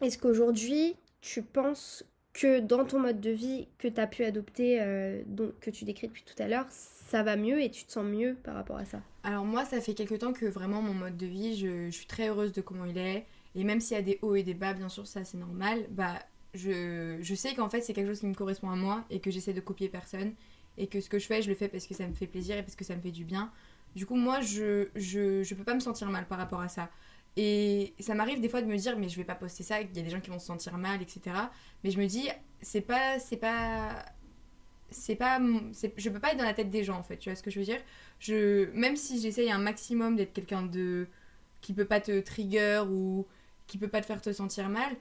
Est-ce 0.01 0.17
qu'aujourd'hui, 0.17 0.97
tu 1.21 1.43
penses 1.43 2.05
que 2.33 2.61
dans 2.61 2.85
ton 2.85 3.01
mode 3.01 3.21
de 3.21 3.31
vie 3.31 3.69
que 3.77 3.89
tu 3.89 4.01
as 4.01 4.07
pu 4.07 4.25
adopter, 4.25 4.79
euh, 4.81 5.23
donc, 5.27 5.59
que 5.61 5.71
tu 5.71 5.85
décris 5.85 6.09
depuis 6.09 6.25
tout 6.25 6.41
à 6.43 6.49
l'heure, 6.49 6.67
ça 6.71 7.23
va 7.23 7.37
mieux 7.37 7.61
et 7.61 7.71
tu 7.71 7.85
te 7.85 7.93
sens 7.93 8.05
mieux 8.05 8.37
par 8.43 8.55
rapport 8.55 8.77
à 8.77 8.87
ça? 8.87 9.03
Alors 9.25 9.45
moi, 9.45 9.67
ça 9.67 9.81
fait 9.81 9.95
quelques 9.95 10.21
temps 10.21 10.33
que 10.33 10.47
vraiment 10.47 10.81
mon 10.81 10.95
mode 10.95 11.19
de 11.19 11.27
vie, 11.27 11.57
je, 11.57 11.87
je 11.87 11.91
suis 11.91 12.07
très 12.07 12.29
heureuse 12.29 12.53
de 12.53 12.63
comment 12.63 12.87
il 12.87 12.97
est. 12.97 13.27
Et 13.57 13.65
même 13.65 13.81
s'il 13.81 13.97
y 13.97 14.01
a 14.01 14.03
des 14.03 14.19
hauts 14.23 14.37
et 14.37 14.45
des 14.45 14.55
bas, 14.55 14.73
bien 14.73 14.89
sûr, 14.89 15.07
ça 15.07 15.25
c'est 15.25 15.37
normal, 15.37 15.85
bah 15.91 16.15
je, 16.55 17.19
je 17.21 17.35
sais 17.35 17.55
qu'en 17.55 17.69
fait 17.69 17.81
c'est 17.83 17.93
quelque 17.93 18.09
chose 18.09 18.21
qui 18.21 18.27
me 18.27 18.35
correspond 18.35 18.71
à 18.71 18.77
moi 18.77 19.05
et 19.11 19.21
que 19.21 19.31
j'essaie 19.31 19.53
de 19.53 19.61
copier 19.61 19.89
personne 19.89 20.35
et 20.79 20.87
que 20.89 21.01
ce 21.01 21.09
que 21.09 21.19
je 21.19 21.27
fais 21.27 21.43
je 21.43 21.49
le 21.49 21.55
fais 21.55 21.69
parce 21.69 21.87
que 21.87 21.95
ça 21.95 22.07
me 22.07 22.15
fait 22.15 22.27
plaisir 22.27 22.57
et 22.57 22.63
parce 22.63 22.77
que 22.77 22.85
ça 22.85 22.97
me 22.97 23.01
fait 23.01 23.11
du 23.13 23.25
bien. 23.25 23.51
Du 23.97 24.07
coup 24.07 24.17
moi 24.17 24.41
je, 24.41 24.89
je, 24.97 25.43
je 25.43 25.55
peux 25.55 25.65
pas 25.65 25.75
me 25.75 25.81
sentir 25.81 26.09
mal 26.11 26.27
par 26.27 26.39
rapport 26.39 26.61
à 26.61 26.69
ça. 26.69 26.91
Et 27.37 27.95
ça 28.01 28.15
m'arrive 28.15 28.41
des 28.41 28.49
fois 28.49 28.63
de 28.63 28.67
me 28.67 28.77
dire 28.77 28.99
mais 28.99 29.09
je 29.09 29.17
vais 29.17 29.25
pas 29.25 29.37
poster 29.37 29.63
ça 29.63 29.81
il 29.81 29.97
y 29.97 30.01
a 30.01 30.03
des 30.03 30.11
gens 30.11 30.21
qui 30.21 30.31
vont 30.31 30.39
se 30.41 30.47
sentir 30.47 30.77
mal 30.79 31.01
etc 31.01 31.21
mais 31.85 31.91
je 31.93 31.99
me 31.99 32.07
dis 32.07 32.29
c'est 32.61 32.81
pas 32.81 33.19
c'est 33.21 33.37
pas 33.37 34.05
c'est 34.91 35.15
pas 35.17 35.39
je 35.97 36.09
peux 36.11 36.19
pas 36.21 36.33
être 36.33 36.39
dans 36.39 36.45
la 36.45 36.55
tête 36.55 36.71
des 36.71 36.83
gens 36.85 36.99
en 36.99 37.03
fait 37.03 37.17
tu 37.19 37.29
vois 37.31 37.37
ce 37.37 37.43
que 37.43 37.51
je 37.51 37.59
veux 37.59 37.65
dire? 37.65 37.81
Je 38.19 38.71
même 38.73 38.97
si 38.97 39.21
j'essaye 39.21 39.51
un 39.51 39.59
maximum 39.59 40.17
d'être 40.17 40.33
quelqu'un 40.33 40.63
de 40.63 41.07
qui 41.61 41.75
peut 41.75 41.85
pas 41.85 42.01
te 42.01 42.21
trigger 42.21 42.83
ou 42.91 43.27
qui 43.67 43.79
peut 43.79 43.89
pas 43.89 44.01
te 44.01 44.07
faire 44.07 44.21
te 44.21 44.33
sentir 44.33 44.69
mal 44.69 44.97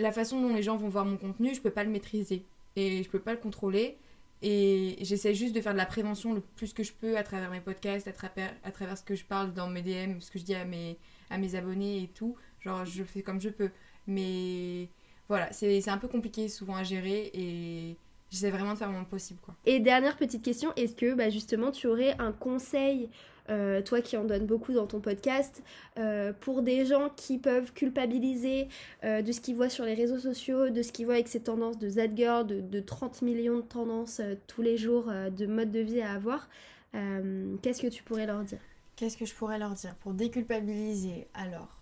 la 0.00 0.12
façon 0.12 0.40
dont 0.40 0.54
les 0.54 0.62
gens 0.62 0.76
vont 0.76 0.88
voir 0.88 1.04
mon 1.04 1.16
contenu, 1.16 1.54
je 1.54 1.60
peux 1.60 1.70
pas 1.70 1.84
le 1.84 1.90
maîtriser 1.90 2.44
et 2.76 3.02
je 3.02 3.08
peux 3.08 3.20
pas 3.20 3.32
le 3.32 3.38
contrôler. 3.38 3.98
Et 4.42 4.96
j'essaie 5.02 5.34
juste 5.34 5.54
de 5.54 5.60
faire 5.60 5.72
de 5.72 5.78
la 5.78 5.86
prévention 5.86 6.32
le 6.32 6.40
plus 6.40 6.72
que 6.72 6.82
je 6.82 6.92
peux 6.92 7.18
à 7.18 7.22
travers 7.22 7.50
mes 7.50 7.60
podcasts, 7.60 8.08
à 8.08 8.12
travers, 8.12 8.54
à 8.64 8.70
travers 8.70 8.96
ce 8.96 9.02
que 9.02 9.14
je 9.14 9.24
parle 9.24 9.52
dans 9.52 9.68
mes 9.68 9.82
DM, 9.82 10.18
ce 10.20 10.30
que 10.30 10.38
je 10.38 10.44
dis 10.44 10.54
à 10.54 10.64
mes, 10.64 10.96
à 11.28 11.36
mes 11.36 11.54
abonnés 11.54 12.04
et 12.04 12.08
tout. 12.08 12.36
Genre, 12.60 12.84
je 12.86 13.04
fais 13.04 13.22
comme 13.22 13.40
je 13.40 13.50
peux. 13.50 13.70
Mais 14.06 14.88
voilà, 15.28 15.52
c'est 15.52 15.88
un 15.88 15.98
peu 15.98 16.08
compliqué 16.08 16.48
souvent 16.48 16.74
à 16.74 16.82
gérer 16.82 17.30
et 17.34 17.96
j'essaie 18.30 18.50
vraiment 18.50 18.72
de 18.72 18.78
faire 18.78 18.90
mon 18.90 19.04
possible. 19.04 19.40
Quoi. 19.42 19.54
Et 19.66 19.78
dernière 19.78 20.16
petite 20.16 20.42
question, 20.42 20.72
est-ce 20.74 20.94
que 20.94 21.14
bah, 21.14 21.28
justement 21.28 21.70
tu 21.70 21.86
aurais 21.86 22.16
un 22.18 22.32
conseil 22.32 23.10
euh, 23.50 23.82
toi 23.82 24.00
qui 24.00 24.16
en 24.16 24.24
donnes 24.24 24.46
beaucoup 24.46 24.72
dans 24.72 24.86
ton 24.86 25.00
podcast, 25.00 25.62
euh, 25.98 26.32
pour 26.32 26.62
des 26.62 26.86
gens 26.86 27.10
qui 27.16 27.38
peuvent 27.38 27.72
culpabiliser 27.72 28.68
euh, 29.04 29.22
de 29.22 29.32
ce 29.32 29.40
qu'ils 29.40 29.56
voient 29.56 29.68
sur 29.68 29.84
les 29.84 29.94
réseaux 29.94 30.18
sociaux, 30.18 30.70
de 30.70 30.82
ce 30.82 30.92
qu'ils 30.92 31.06
voient 31.06 31.14
avec 31.14 31.28
ces 31.28 31.40
tendances 31.40 31.78
de 31.78 31.88
Z-Girl, 31.88 32.46
de, 32.46 32.80
30 32.80 33.22
millions 33.22 33.56
de 33.56 33.62
tendances 33.62 34.20
tous 34.46 34.62
les 34.62 34.76
jours 34.76 35.06
de 35.06 35.46
mode 35.46 35.70
de 35.70 35.80
vie 35.80 36.00
à 36.00 36.12
avoir, 36.12 36.48
qu'est-ce 36.92 37.82
que 37.82 37.88
tu 37.88 38.02
pourrais 38.02 38.26
leur 38.26 38.42
dire? 38.42 38.58
Qu'est-ce 38.96 39.16
que 39.16 39.26
je 39.26 39.34
pourrais 39.34 39.58
leur 39.58 39.74
dire? 39.74 39.94
Pour 39.96 40.12
déculpabiliser, 40.12 41.26
alors, 41.34 41.80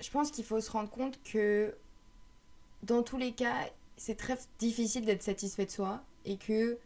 je 0.00 0.10
pense 0.10 0.30
qu'il 0.30 0.44
faut 0.44 0.60
se 0.60 0.70
rendre 0.70 0.90
compte 0.90 1.18
que 1.22 1.74
dans 2.82 3.02
tous 3.02 3.18
les 3.18 3.32
cas, 3.32 3.54
c'est 3.96 4.16
très 4.16 4.36
difficile 4.58 5.04
d'être 5.04 5.22
satisfait 5.22 5.66
de 5.66 5.70
soi 5.70 6.02
et 6.24 6.36
que 6.36 6.78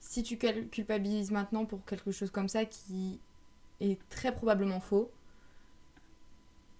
si 0.00 0.22
tu 0.22 0.36
culpabilises 0.38 1.30
maintenant 1.30 1.64
pour 1.64 1.84
quelque 1.84 2.10
chose 2.12 2.30
comme 2.30 2.48
ça 2.48 2.64
qui 2.64 3.20
est 3.80 3.98
très 4.08 4.34
probablement 4.34 4.80
faux, 4.80 5.10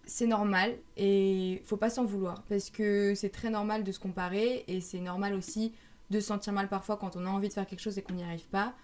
c'est 0.04 0.26
normal 0.26 0.74
et 0.96 1.62
faut 1.66 1.76
pas 1.76 1.90
s'en 1.90 2.04
vouloir 2.04 2.42
parce 2.48 2.70
que 2.70 3.14
c'est 3.14 3.28
très 3.28 3.50
normal 3.50 3.84
de 3.84 3.92
se 3.92 3.98
comparer 3.98 4.64
et 4.66 4.80
c'est 4.80 5.00
normal 5.00 5.34
aussi 5.34 5.74
de 6.10 6.18
se 6.18 6.26
sentir 6.28 6.54
mal 6.54 6.68
parfois 6.68 6.96
quand 6.96 7.14
on 7.16 7.26
a 7.26 7.28
envie 7.28 7.48
de 7.48 7.52
faire 7.52 7.66
quelque 7.66 7.80
chose 7.80 7.98
et 7.98 8.02
qu'on 8.02 8.14
n'y 8.14 8.24
arrive 8.24 8.48
pas. 8.48 8.74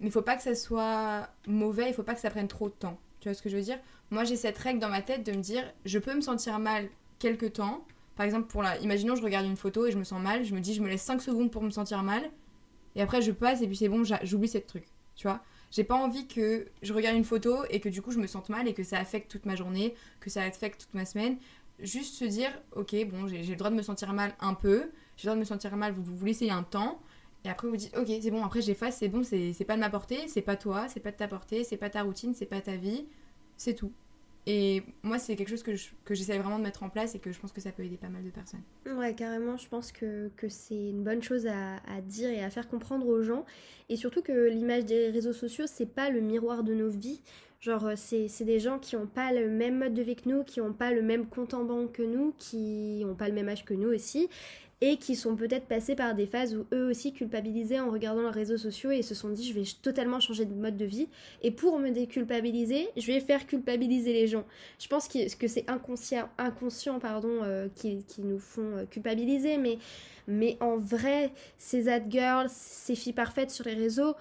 Mais 0.00 0.10
faut 0.10 0.22
pas 0.22 0.36
que 0.36 0.42
ça 0.42 0.54
soit 0.54 1.30
mauvais, 1.46 1.88
il 1.88 1.94
faut 1.94 2.02
pas 2.02 2.14
que 2.14 2.20
ça 2.20 2.30
prenne 2.30 2.48
trop 2.48 2.68
de 2.68 2.74
temps. 2.74 2.98
Tu 3.20 3.28
vois 3.28 3.34
ce 3.34 3.40
que 3.40 3.48
je 3.48 3.56
veux 3.56 3.62
dire? 3.62 3.78
Moi 4.10 4.24
j'ai 4.24 4.36
cette 4.36 4.58
règle 4.58 4.78
dans 4.78 4.90
ma 4.90 5.00
tête 5.00 5.24
de 5.24 5.32
me 5.32 5.40
dire 5.40 5.64
je 5.86 5.98
peux 5.98 6.14
me 6.14 6.20
sentir 6.20 6.58
mal 6.58 6.88
quelque 7.18 7.46
temps. 7.46 7.86
Par 8.16 8.26
exemple, 8.26 8.46
pour 8.48 8.62
la... 8.62 8.76
imaginons 8.78 9.16
je 9.16 9.22
regarde 9.22 9.46
une 9.46 9.56
photo 9.56 9.86
et 9.86 9.90
je 9.90 9.98
me 9.98 10.04
sens 10.04 10.22
mal, 10.22 10.44
je 10.44 10.54
me 10.54 10.60
dis 10.60 10.74
je 10.74 10.82
me 10.82 10.88
laisse 10.88 11.02
5 11.02 11.22
secondes 11.22 11.50
pour 11.50 11.62
me 11.62 11.70
sentir 11.70 12.02
mal 12.02 12.30
et 12.96 13.02
après 13.02 13.22
je 13.22 13.32
passe 13.32 13.62
et 13.62 13.66
puis 13.66 13.76
c'est 13.76 13.88
bon, 13.88 14.02
j'oublie 14.22 14.48
ce 14.48 14.58
truc. 14.58 14.84
Tu 15.16 15.26
vois 15.26 15.42
J'ai 15.70 15.84
pas 15.84 15.94
envie 15.94 16.26
que 16.26 16.66
je 16.82 16.92
regarde 16.92 17.16
une 17.16 17.24
photo 17.24 17.64
et 17.70 17.80
que 17.80 17.88
du 17.88 18.02
coup 18.02 18.10
je 18.10 18.18
me 18.18 18.26
sente 18.26 18.48
mal 18.48 18.68
et 18.68 18.74
que 18.74 18.82
ça 18.82 18.98
affecte 18.98 19.30
toute 19.30 19.46
ma 19.46 19.56
journée, 19.56 19.94
que 20.20 20.30
ça 20.30 20.42
affecte 20.42 20.80
toute 20.80 20.94
ma 20.94 21.04
semaine. 21.04 21.36
Juste 21.80 22.14
se 22.14 22.24
dire, 22.24 22.50
ok, 22.76 22.94
bon, 23.06 23.26
j'ai 23.26 23.42
le 23.42 23.56
droit 23.56 23.70
de 23.70 23.74
me 23.74 23.82
sentir 23.82 24.12
mal 24.12 24.34
un 24.40 24.54
peu, 24.54 24.90
j'ai 25.16 25.24
le 25.24 25.30
droit 25.30 25.34
de 25.34 25.40
me 25.40 25.44
sentir 25.44 25.76
mal, 25.76 25.92
vous 25.92 26.02
vous 26.02 26.24
laissez 26.24 26.50
un 26.50 26.62
temps. 26.62 27.00
Et 27.44 27.50
après, 27.50 27.68
vous 27.68 27.76
dites, 27.76 27.94
ok, 27.96 28.06
c'est 28.06 28.30
bon, 28.30 28.44
après 28.44 28.62
j'efface, 28.62 28.96
c'est 28.98 29.08
bon, 29.08 29.22
c'est 29.22 29.64
pas 29.66 29.74
de 29.74 29.80
ma 29.80 29.90
portée, 29.90 30.28
c'est 30.28 30.40
pas 30.40 30.56
toi, 30.56 30.88
c'est 30.88 31.00
pas 31.00 31.10
de 31.10 31.16
ta 31.16 31.28
portée, 31.28 31.64
c'est 31.64 31.76
pas 31.76 31.90
ta 31.90 32.02
routine, 32.02 32.32
c'est 32.34 32.46
pas 32.46 32.60
ta 32.60 32.76
vie, 32.76 33.06
c'est 33.56 33.74
tout. 33.74 33.92
Et 34.46 34.82
moi, 35.02 35.18
c'est 35.18 35.36
quelque 35.36 35.48
chose 35.48 35.62
que, 35.62 35.74
j'essaie 36.14 36.38
vraiment 36.38 36.58
de 36.58 36.64
mettre 36.64 36.82
en 36.82 36.90
place 36.90 37.14
et 37.14 37.18
que 37.18 37.32
je 37.32 37.40
pense 37.40 37.52
que 37.52 37.62
ça 37.62 37.72
peut 37.72 37.82
aider 37.82 37.96
pas 37.96 38.08
mal 38.08 38.22
de 38.22 38.30
personnes. 38.30 38.62
Ouais, 38.86 39.14
carrément, 39.14 39.56
je 39.56 39.68
pense 39.68 39.90
que, 39.90 40.30
que 40.36 40.48
c'est 40.48 40.74
une 40.90 41.02
bonne 41.02 41.22
chose 41.22 41.46
à, 41.46 42.00
dire 42.02 42.28
et 42.28 42.42
à 42.44 42.50
faire 42.50 42.68
comprendre 42.68 43.06
aux 43.06 43.22
gens. 43.22 43.46
Et 43.88 43.96
surtout 43.96 44.22
que 44.22 44.48
l'image 44.50 44.84
des 44.84 45.08
réseaux 45.08 45.32
sociaux, 45.32 45.64
c'est 45.66 45.86
pas 45.86 46.10
le 46.10 46.20
miroir 46.20 46.62
de 46.62 46.74
nos 46.74 46.90
vies. 46.90 47.22
Genre, 47.60 47.86
euh, 47.86 47.94
c'est 47.96 48.44
des 48.44 48.60
gens 48.60 48.78
qui 48.78 48.94
n'ont 48.94 49.06
pas 49.06 49.32
le 49.32 49.48
même 49.48 49.78
mode 49.78 49.94
de 49.94 50.02
vie 50.02 50.16
que 50.16 50.28
nous, 50.28 50.44
qui 50.44 50.60
n'ont 50.60 50.74
pas 50.74 50.92
le 50.92 51.00
même 51.00 51.26
compte 51.26 51.54
en 51.54 51.64
banque 51.64 51.92
que 51.92 52.02
nous, 52.02 52.34
qui 52.36 53.02
n'ont 53.02 53.14
pas 53.14 53.28
le 53.28 53.34
même 53.34 53.48
âge 53.48 53.64
que 53.64 53.72
nous 53.72 53.88
aussi, 53.88 54.28
et 54.84 54.98
qui 54.98 55.16
sont 55.16 55.34
peut-être 55.34 55.64
passés 55.64 55.94
par 55.94 56.14
des 56.14 56.26
phases 56.26 56.54
où 56.54 56.66
eux 56.74 56.90
aussi 56.90 57.14
culpabilisaient 57.14 57.80
en 57.80 57.90
regardant 57.90 58.20
leurs 58.20 58.34
réseaux 58.34 58.58
sociaux 58.58 58.90
et 58.90 59.00
se 59.00 59.14
sont 59.14 59.30
dit 59.30 59.48
je 59.48 59.54
vais 59.54 59.64
totalement 59.80 60.20
changer 60.20 60.44
de 60.44 60.52
mode 60.52 60.76
de 60.76 60.84
vie. 60.84 61.08
Et 61.40 61.50
pour 61.50 61.78
me 61.78 61.88
déculpabiliser 61.88 62.88
je 62.94 63.06
vais 63.06 63.20
faire 63.20 63.46
culpabiliser 63.46 64.12
les 64.12 64.26
gens. 64.26 64.44
Je 64.78 64.86
pense 64.86 65.08
que 65.08 65.48
c'est 65.48 65.70
inconscient 65.70 66.28
inconscient 66.36 66.98
pardon 66.98 67.38
euh, 67.42 67.68
qui, 67.74 68.04
qui, 68.04 68.20
nous 68.20 68.38
font 68.38 68.76
euh, 68.76 68.84
culpabiliser 68.84 69.56
mais 69.56 69.78
mais 70.28 70.58
en 70.60 70.76
vrai 70.76 71.32
ces 71.56 71.88
ad 71.88 72.04
girls 72.10 72.50
ces 72.50 72.94
filles 72.94 73.14
parfaites 73.14 73.50
sur 73.50 73.64
les 73.64 73.74
réseaux 73.74 74.14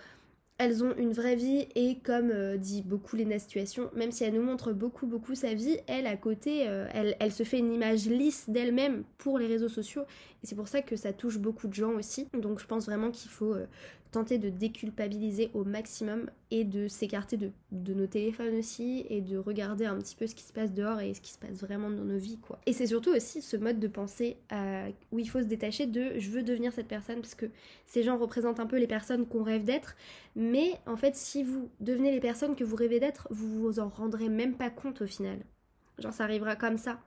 elles 0.57 0.83
ont 0.83 0.95
une 0.97 1.13
vraie 1.13 1.35
vie 1.35 1.67
et 1.75 1.97
comme 2.03 2.29
euh, 2.31 2.57
dit 2.57 2.83
beaucoup 2.83 3.15
Lena 3.15 3.39
Situation, 3.39 3.89
même 3.95 4.11
si 4.11 4.23
elle 4.23 4.33
nous 4.33 4.43
montre 4.43 4.71
beaucoup 4.71 5.07
beaucoup 5.07 5.35
sa 5.35 5.53
vie, 5.53 5.77
elle 5.87 6.05
à 6.05 6.15
côté, 6.15 6.67
euh, 6.67 6.87
elle, 7.19 7.31
se 7.31 7.43
fait 7.43 7.59
une 7.59 7.73
image 7.73 8.05
lisse 8.05 8.49
d'elle-même 8.49 9.03
pour 9.17 9.39
les 9.39 9.47
réseaux 9.47 9.69
sociaux 9.69 10.03
et 10.43 10.47
c'est 10.47 10.55
pour 10.55 10.67
ça 10.67 10.81
que 10.81 10.95
ça 10.95 11.11
touche 11.11 11.39
beaucoup 11.39 11.67
de 11.67 11.73
gens 11.73 11.93
aussi. 11.93 12.27
Donc 12.33 12.59
je 12.59 12.67
pense 12.67 12.85
vraiment 12.85 13.09
qu'il 13.11 13.31
faut 13.31 13.53
euh, 13.53 13.65
tenter 14.13 14.37
de 14.37 14.49
déculpabiliser 14.49 15.49
au 15.53 15.63
maximum 15.63 16.29
et 16.51 16.63
de 16.63 16.87
s'écarter 16.87 17.35
de, 17.35 17.51
nos 17.93 18.05
téléphones 18.07 18.55
aussi 18.59 19.05
et 19.09 19.21
de 19.21 19.37
regarder 19.37 19.85
un 19.85 19.97
petit 19.97 20.15
peu 20.15 20.27
ce 20.27 20.35
qui 20.35 20.43
se 20.43 20.53
passe 20.53 20.71
dehors 20.71 21.01
et 21.01 21.13
ce 21.13 21.19
qui 21.21 21.31
se 21.31 21.39
passe 21.39 21.57
vraiment 21.59 21.89
dans 21.89 22.03
nos 22.03 22.17
vies 22.17 22.37
quoi. 22.37 22.59
Et 22.67 22.73
c'est 22.73 22.87
surtout 22.87 23.09
aussi 23.09 23.41
ce 23.41 23.57
mode 23.57 23.79
de 23.79 23.87
pensée 23.87 24.37
euh, 24.51 24.89
où 25.11 25.19
il 25.19 25.27
faut 25.27 25.39
se 25.39 25.47
détacher 25.47 25.87
de 25.87 26.19
je 26.19 26.29
veux 26.29 26.43
devenir 26.43 26.71
cette 26.71 26.87
personne 26.87 27.21
parce 27.21 27.35
que 27.35 27.47
ces 27.87 28.03
gens 28.03 28.17
représentent 28.17 28.59
un 28.59 28.67
peu 28.67 28.77
les 28.77 28.87
personnes 28.87 29.25
qu'on 29.25 29.43
rêve 29.43 29.63
d'être 29.63 29.95
mais 30.35 30.79
en 30.85 30.95
fait 30.95 31.15
si 31.15 31.43
vous 31.43 31.69
devenez 31.79 32.11
les 32.11 32.21
personnes 32.21 32.55
que 32.55 32.63
vous 32.63 32.75
rêvez 32.75 32.99
d'être 32.99 33.27
vous 33.31 33.61
vous 33.61 33.79
en 33.79 33.89
rendrez 33.89 34.29
même 34.29 34.55
pas 34.55 34.69
compte 34.69 35.01
au 35.01 35.07
final. 35.07 35.39
Genre 35.97 36.13
ça 36.13 36.23
arrivera 36.23 36.55
comme 36.55 36.77
ça. 36.77 36.99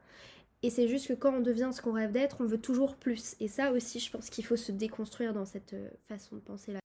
Et 0.62 0.70
c'est 0.70 0.88
juste 0.88 1.08
que 1.08 1.12
quand 1.12 1.32
on 1.32 1.40
devient 1.40 1.70
ce 1.72 1.82
qu'on 1.82 1.92
rêve 1.92 2.12
d'être, 2.12 2.40
on 2.40 2.44
veut 2.44 2.60
toujours 2.60 2.96
plus. 2.96 3.36
Et 3.40 3.46
ça 3.46 3.72
aussi, 3.72 4.00
je 4.00 4.10
pense 4.10 4.30
qu'il 4.30 4.44
faut 4.44 4.56
se 4.56 4.72
déconstruire 4.72 5.34
dans 5.34 5.44
cette 5.44 5.74
euh, 5.74 5.88
façon 6.08 6.36
de 6.36 6.40
penser 6.40 6.72
là. 6.72 6.80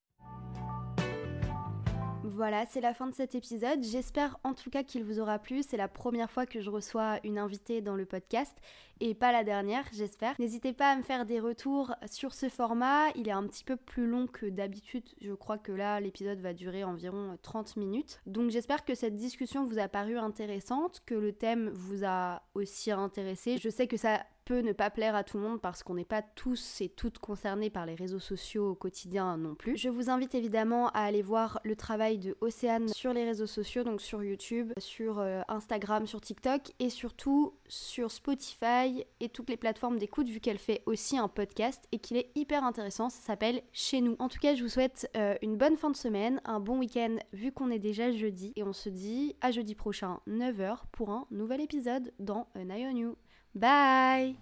Voilà, 2.42 2.66
c'est 2.66 2.82
la 2.82 2.96
fin 2.96 3.06
de 3.06 3.14
cet 3.14 3.36
épisode. 3.36 3.84
J'espère 3.84 4.40
en 4.44 4.56
tout 4.56 4.72
cas 4.72 4.82
qu'il 4.82 5.04
vous 5.04 5.20
aura 5.20 5.38
plu. 5.38 5.62
C'est 5.62 5.78
la 5.78 5.88
première 5.88 6.32
fois 6.32 6.48
que 6.48 6.60
je 6.60 6.72
reçois 6.72 7.20
une 7.24 7.38
invitée 7.38 7.82
dans 7.82 7.94
le 7.94 8.04
podcast 8.04 8.58
et 9.02 9.16
pas 9.16 9.32
la 9.32 9.44
dernière, 9.44 9.84
j'espère. 9.92 10.36
N'hésitez 10.40 10.74
pas 10.74 10.92
à 10.92 10.96
me 10.96 11.02
faire 11.02 11.26
des 11.26 11.40
retours 11.40 11.94
sur 12.06 12.34
ce 12.34 12.48
format. 12.48 13.10
Il 13.16 13.28
est 13.28 13.34
un 13.34 13.46
petit 13.48 13.64
peu 13.64 13.76
plus 13.76 14.06
long 14.06 14.28
que 14.28 14.46
d'habitude. 14.46 15.04
Je 15.20 15.34
crois 15.34 15.58
que 15.58 15.72
là, 15.72 16.00
l'épisode 16.00 16.40
va 16.40 16.54
durer 16.54 16.84
environ 16.84 17.38
30 17.42 17.78
minutes. 17.78 18.22
Donc 18.28 18.52
j'espère 18.52 18.86
que 18.86 18.94
cette 18.94 19.16
discussion 19.16 19.66
vous 19.66 19.80
a 19.80 19.88
paru 19.88 20.18
intéressante, 20.18 21.02
que 21.06 21.16
le 21.16 21.34
thème 21.34 21.70
vous 21.74 22.06
a 22.06 22.44
aussi 22.54 22.92
intéressé. 22.92 23.58
Je 23.58 23.70
sais 23.70 23.88
que 23.88 23.98
ça 23.98 24.24
peut 24.46 24.60
ne 24.60 24.74
pas 24.74 24.90
plaire 24.90 25.16
à 25.16 25.24
tout 25.24 25.38
le 25.38 25.44
monde 25.44 25.62
parce 25.62 25.84
qu'on 25.84 25.96
n'est 25.96 26.06
pas 26.06 26.22
tous 26.22 26.82
et 26.82 26.90
toutes 26.90 27.20
concernés 27.20 27.70
par 27.70 27.86
les 27.86 27.96
réseaux 27.96 28.20
sociaux 28.20 28.72
au 28.72 28.76
quotidien 28.76 29.38
non 29.38 29.56
plus. 29.56 29.78
Je 29.78 29.90
vous 29.90 30.10
invite 30.10 30.36
évidemment 30.36 30.90
à 30.90 31.02
aller 31.02 31.22
voir 31.22 31.60
le 31.64 31.76
travail 31.76 32.18
de 32.18 32.36
Océane 32.42 32.88
sur 32.90 33.14
les 33.14 33.24
réseaux 33.24 33.48
sociaux, 33.48 33.84
donc 33.84 34.02
sur 34.02 34.24
YouTube, 34.24 34.74
sur 34.78 35.20
euh, 35.20 35.42
Instagram, 35.48 36.06
sur 36.06 36.22
TikTok 36.22 36.72
et 36.80 36.90
surtout 36.90 37.54
sur 37.72 38.12
Spotify 38.12 39.06
et 39.22 39.30
toutes 39.30 39.50
les 39.50 39.56
plateformes 39.56 39.98
d'écoute 39.98 40.28
vu 40.28 40.42
qu'elle 40.42 40.58
fait 40.58 40.84
aussi 40.86 41.18
un 41.18 41.30
podcast 41.30 41.88
et 41.94 42.00
qu'il 42.00 42.18
est 42.18 42.30
hyper 42.36 42.66
intéressant, 42.66 43.10
ça 43.10 43.22
s'appelle 43.22 43.62
Chez 43.72 44.02
nous. 44.02 44.18
En 44.20 44.28
tout 44.28 44.40
cas, 44.40 44.56
je 44.56 44.64
vous 44.64 44.70
souhaite 44.70 45.10
euh, 45.16 45.36
une 45.42 45.56
bonne 45.56 45.78
fin 45.78 45.90
de 45.90 45.96
semaine, 45.96 46.42
un 46.44 46.60
bon 46.60 46.80
week-end 46.80 47.16
vu 47.32 47.54
qu'on 47.54 47.72
est 47.72 47.80
déjà 47.80 48.12
jeudi 48.12 48.52
et 48.58 48.64
on 48.64 48.74
se 48.74 48.90
dit 48.90 49.38
à 49.40 49.52
jeudi 49.52 49.74
prochain 49.74 50.20
9h 50.28 50.80
pour 50.92 51.12
un 51.12 51.28
nouvel 51.32 51.62
épisode 51.62 52.12
dans 52.20 52.50
An 52.58 52.70
Eye 52.70 52.94
You. 52.94 53.16
Bye 53.56 54.36